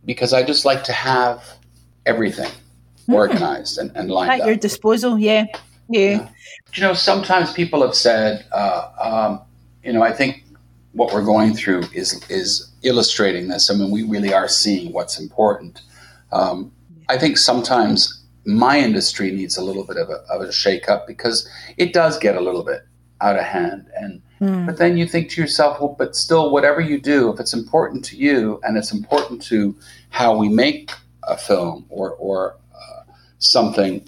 [0.05, 1.43] because I just like to have
[2.05, 2.51] everything
[3.09, 3.15] mm.
[3.15, 4.47] organized and, and lined At up.
[4.47, 5.47] your disposal, yeah.
[5.89, 6.11] yeah.
[6.11, 6.29] Yeah.
[6.75, 9.41] You know, sometimes people have said, uh, um,
[9.83, 10.45] you know, I think
[10.93, 13.71] what we're going through is is illustrating this.
[13.71, 15.83] I mean, we really are seeing what's important.
[16.33, 16.73] Um,
[17.09, 21.49] I think sometimes my industry needs a little bit of a, of a shake-up because
[21.77, 22.83] it does get a little bit
[23.21, 23.87] out of hand.
[23.97, 24.67] And mm.
[24.67, 28.05] but then you think to yourself well but still whatever you do if it's important
[28.07, 29.75] to you and it's important to
[30.11, 30.91] how we make
[31.25, 33.03] a film or or uh,
[33.39, 34.07] something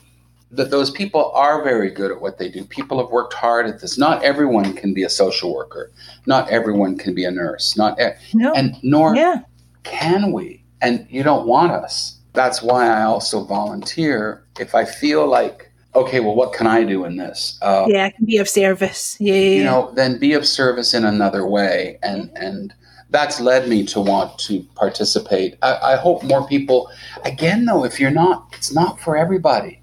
[0.51, 2.65] that those people are very good at what they do.
[2.65, 3.99] People have worked hard at this.
[3.99, 5.91] Not everyone can be a social worker.
[6.25, 7.77] Not everyone can be a nurse.
[7.77, 8.53] Not e- no.
[8.55, 9.43] and nor yeah.
[9.83, 10.63] can we.
[10.81, 16.21] And you don't want us that's why I also volunteer if I feel like, okay,
[16.21, 17.59] well, what can I do in this?
[17.63, 19.17] Uh, yeah, I can be of service.
[19.19, 22.73] Yeah, you know, then be of service in another way, and and
[23.11, 25.57] that's led me to want to participate.
[25.63, 26.91] I, I, hope more people,
[27.25, 29.81] again, though, if you're not, it's not for everybody.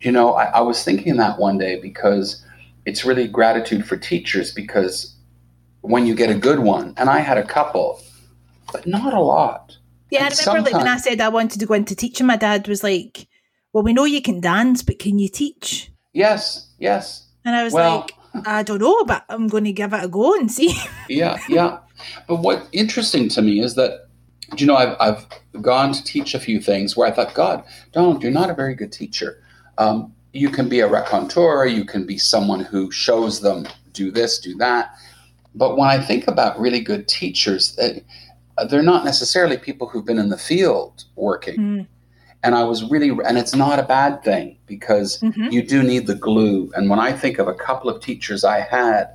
[0.00, 2.44] You know, I, I was thinking that one day because
[2.86, 5.14] it's really gratitude for teachers because
[5.82, 8.00] when you get a good one, and I had a couple,
[8.72, 9.76] but not a lot.
[10.12, 12.36] Yeah, and I remember like when I said I wanted to go into teaching, my
[12.36, 13.28] dad was like,
[13.72, 15.90] Well, we know you can dance, but can you teach?
[16.12, 17.26] Yes, yes.
[17.46, 18.00] And I was well,
[18.34, 20.76] like, I don't know, but I'm going to give it a go and see.
[21.08, 21.78] yeah, yeah.
[22.28, 24.08] But what's interesting to me is that,
[24.58, 28.22] you know, I've, I've gone to teach a few things where I thought, God, Donald,
[28.22, 29.42] you're not a very good teacher.
[29.78, 34.38] Um, you can be a raconteur, you can be someone who shows them do this,
[34.38, 34.90] do that.
[35.54, 37.78] But when I think about really good teachers,
[38.64, 41.56] they're not necessarily people who've been in the field working.
[41.56, 41.86] Mm.
[42.44, 45.48] And I was really, and it's not a bad thing because mm-hmm.
[45.50, 46.72] you do need the glue.
[46.74, 49.14] And when I think of a couple of teachers I had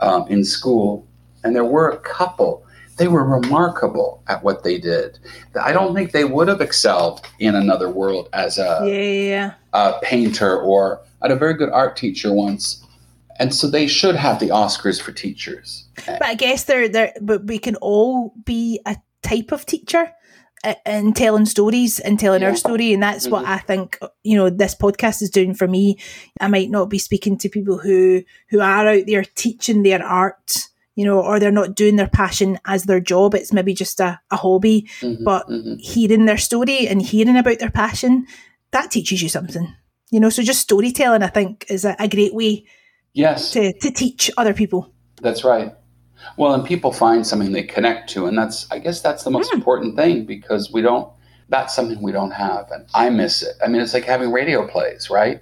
[0.00, 1.06] um, in school,
[1.44, 2.66] and there were a couple,
[2.96, 5.18] they were remarkable at what they did.
[5.62, 9.54] I don't think they would have excelled in another world as a, yeah.
[9.72, 12.82] a painter or I had a very good art teacher once.
[13.38, 15.84] And so they should have the Oscars for teachers.
[16.06, 20.12] But I guess they're there, but we can all be a type of teacher
[20.84, 22.48] and telling stories and telling yeah.
[22.48, 25.98] our story and that's what i think you know this podcast is doing for me
[26.40, 30.68] i might not be speaking to people who who are out there teaching their art
[30.94, 34.18] you know or they're not doing their passion as their job it's maybe just a,
[34.30, 35.22] a hobby mm-hmm.
[35.24, 35.74] but mm-hmm.
[35.76, 38.26] hearing their story and hearing about their passion
[38.70, 39.72] that teaches you something
[40.10, 42.64] you know so just storytelling i think is a, a great way
[43.16, 45.72] yes to, to teach other people that's right
[46.36, 49.52] well, and people find something they connect to, and that's I guess that's the most
[49.52, 49.54] mm.
[49.54, 51.10] important thing because we don't.
[51.48, 53.54] That's something we don't have, and I miss it.
[53.64, 55.40] I mean, it's like having radio plays, right?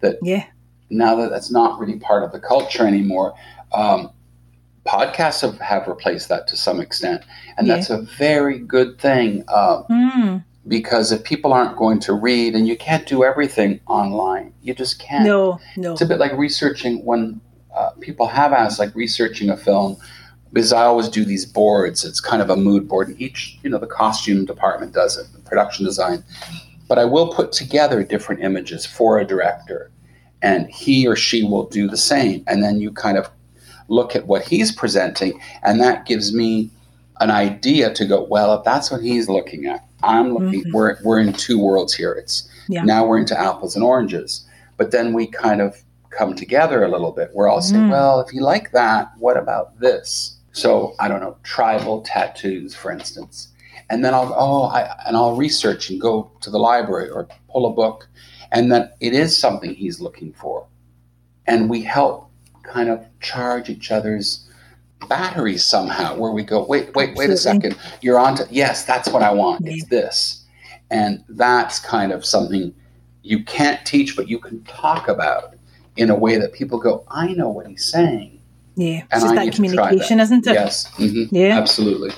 [0.00, 0.46] That yeah.
[0.90, 3.34] Now that that's not really part of the culture anymore,
[3.72, 4.10] um,
[4.86, 7.22] podcasts have, have replaced that to some extent,
[7.56, 7.76] and yeah.
[7.76, 9.44] that's a very good thing.
[9.48, 10.44] Um, mm.
[10.66, 14.98] Because if people aren't going to read, and you can't do everything online, you just
[14.98, 15.24] can't.
[15.24, 15.92] No, no.
[15.92, 17.40] It's a bit like researching when
[17.76, 19.96] uh, people have asked, like researching a film,
[20.52, 22.04] because I always do these boards.
[22.04, 25.26] It's kind of a mood board, and each, you know, the costume department does it,
[25.34, 26.24] the production design.
[26.88, 29.90] But I will put together different images for a director,
[30.40, 32.42] and he or she will do the same.
[32.46, 33.28] And then you kind of
[33.88, 36.70] look at what he's presenting, and that gives me
[37.20, 40.72] an idea to go, well, if that's what he's looking at, I'm looking, mm-hmm.
[40.72, 42.12] we're, we're in two worlds here.
[42.12, 42.84] It's yeah.
[42.84, 44.46] now we're into apples and oranges.
[44.76, 47.90] But then we kind of come together a little bit where I'll say, mm.
[47.90, 50.38] well, if you like that, what about this?
[50.52, 53.48] So I don't know, tribal tattoos, for instance.
[53.90, 57.66] And then I'll oh, I, and I'll research and go to the library or pull
[57.66, 58.08] a book,
[58.50, 60.66] and then it is something he's looking for,
[61.46, 62.30] and we help
[62.62, 64.43] kind of charge each other's
[65.08, 66.16] batteries somehow.
[66.16, 69.32] Where we go, wait, wait, wait a second, you're on to yes, that's what I
[69.32, 69.66] want.
[69.66, 70.44] It's this,
[70.90, 72.74] and that's kind of something
[73.22, 75.54] you can't teach, but you can talk about
[75.96, 78.40] in a way that people go, I know what he's saying.
[78.76, 80.54] Yeah, it's just that communication, isn't it?
[80.54, 80.90] Yes.
[80.92, 81.34] Mm-hmm.
[81.34, 81.58] Yeah.
[81.58, 82.10] Absolutely.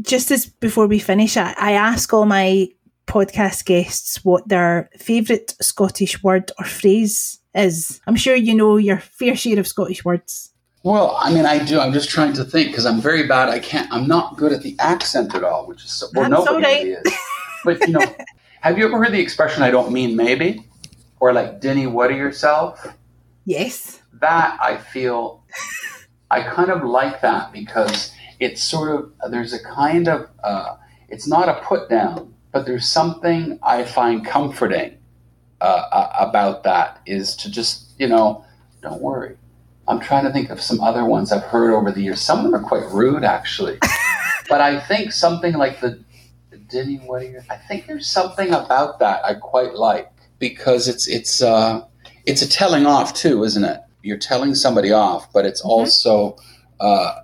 [0.00, 2.68] Just as before we finish, I, I ask all my
[3.06, 8.00] podcast guests what their favourite Scottish word or phrase is.
[8.06, 10.49] I'm sure you know your fair share of Scottish words.
[10.82, 11.78] Well, I mean, I do.
[11.78, 13.48] I'm just trying to think because I'm very bad.
[13.48, 13.92] I can't.
[13.92, 16.08] I'm not good at the accent at all, which is so.
[16.14, 16.84] Well, nobody right.
[16.84, 17.14] really is.
[17.64, 18.16] But you know,
[18.62, 20.64] have you ever heard the expression "I don't mean maybe,"
[21.20, 22.96] or like "Denny, what are yourself"?
[23.44, 24.00] Yes.
[24.20, 25.42] That I feel,
[26.30, 30.76] I kind of like that because it's sort of, there's a kind of, uh,
[31.08, 34.98] it's not a put down, but there's something I find comforting
[35.60, 38.44] uh, about that is to just, you know,
[38.82, 39.36] don't worry.
[39.90, 42.20] I'm trying to think of some other ones I've heard over the years.
[42.20, 43.78] Some of them are quite rude, actually.
[44.48, 46.02] but I think something like the
[46.74, 47.40] are you?
[47.50, 51.84] I think there's something about that I quite like because it's it's uh,
[52.26, 53.80] it's a telling off too, isn't it?
[54.02, 55.70] You're telling somebody off, but it's mm-hmm.
[55.70, 56.36] also,
[56.78, 57.22] uh,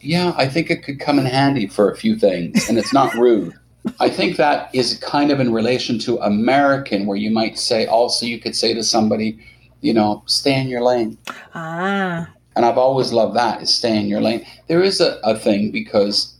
[0.00, 3.12] yeah, I think it could come in handy for a few things, and it's not
[3.14, 3.54] rude.
[3.98, 8.26] I think that is kind of in relation to American, where you might say also
[8.26, 9.38] you could say to somebody,
[9.80, 11.18] you know, stay in your lane.
[11.54, 12.28] Ah.
[12.56, 14.44] And I've always loved that is stay in your lane.
[14.66, 16.34] There is a, a thing because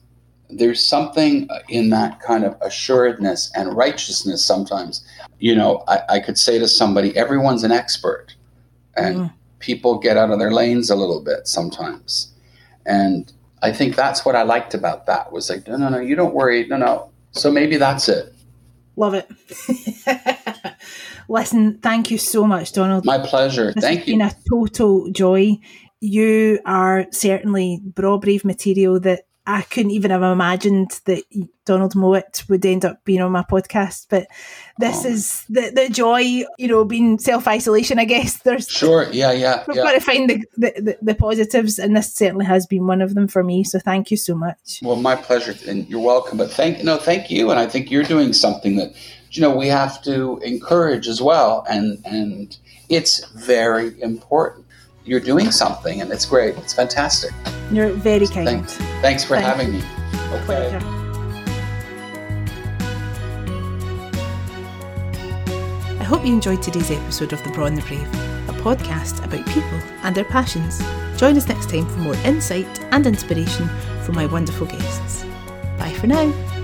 [0.51, 5.05] there's something in that kind of assuredness and righteousness sometimes.
[5.39, 8.35] You know, I, I could say to somebody, everyone's an expert.
[8.97, 9.33] And mm.
[9.61, 12.33] people get out of their lanes a little bit sometimes.
[12.87, 13.33] And
[13.63, 16.35] I think that's what I liked about that was like, no, no, no, you don't
[16.35, 16.67] worry.
[16.67, 17.11] No, no.
[17.33, 18.35] So maybe that's it.
[18.97, 19.31] Love it.
[21.31, 23.05] Listen, thank you so much, Donald.
[23.05, 23.73] My pleasure.
[23.73, 24.21] This thank you.
[24.21, 25.59] It's been a total joy.
[26.01, 31.23] You are certainly Braw Brave material that I couldn't even have imagined that
[31.65, 34.07] Donald Mowat would end up being on my podcast.
[34.11, 34.27] But
[34.79, 35.09] this oh.
[35.09, 36.19] is the, the joy,
[36.59, 38.39] you know, being self isolation, I guess.
[38.43, 39.65] There's Sure, yeah, yeah.
[39.69, 39.85] We've yeah.
[39.85, 43.29] got to find the, the, the, positives, and this certainly has been one of them
[43.29, 43.63] for me.
[43.63, 44.81] So thank you so much.
[44.83, 46.39] Well, my pleasure, and you're welcome.
[46.39, 47.51] But thank no, thank you.
[47.51, 48.95] And I think you're doing something that,
[49.31, 51.65] you know, we have to encourage as well.
[51.69, 52.57] And, and
[52.89, 54.67] it's very important
[55.05, 56.57] you're doing something, and it's great.
[56.59, 57.33] It's fantastic.
[57.73, 58.47] You're very kind.
[58.47, 59.81] Thanks, thanks for Thank having you.
[59.81, 59.85] me.
[60.33, 60.45] Okay.
[60.45, 60.81] Pleasure.
[65.99, 68.07] I hope you enjoyed today's episode of The Braw and the Brave,
[68.49, 70.79] a podcast about people and their passions.
[71.17, 73.69] Join us next time for more insight and inspiration
[74.03, 75.25] from my wonderful guests.
[75.79, 76.60] Bye for now.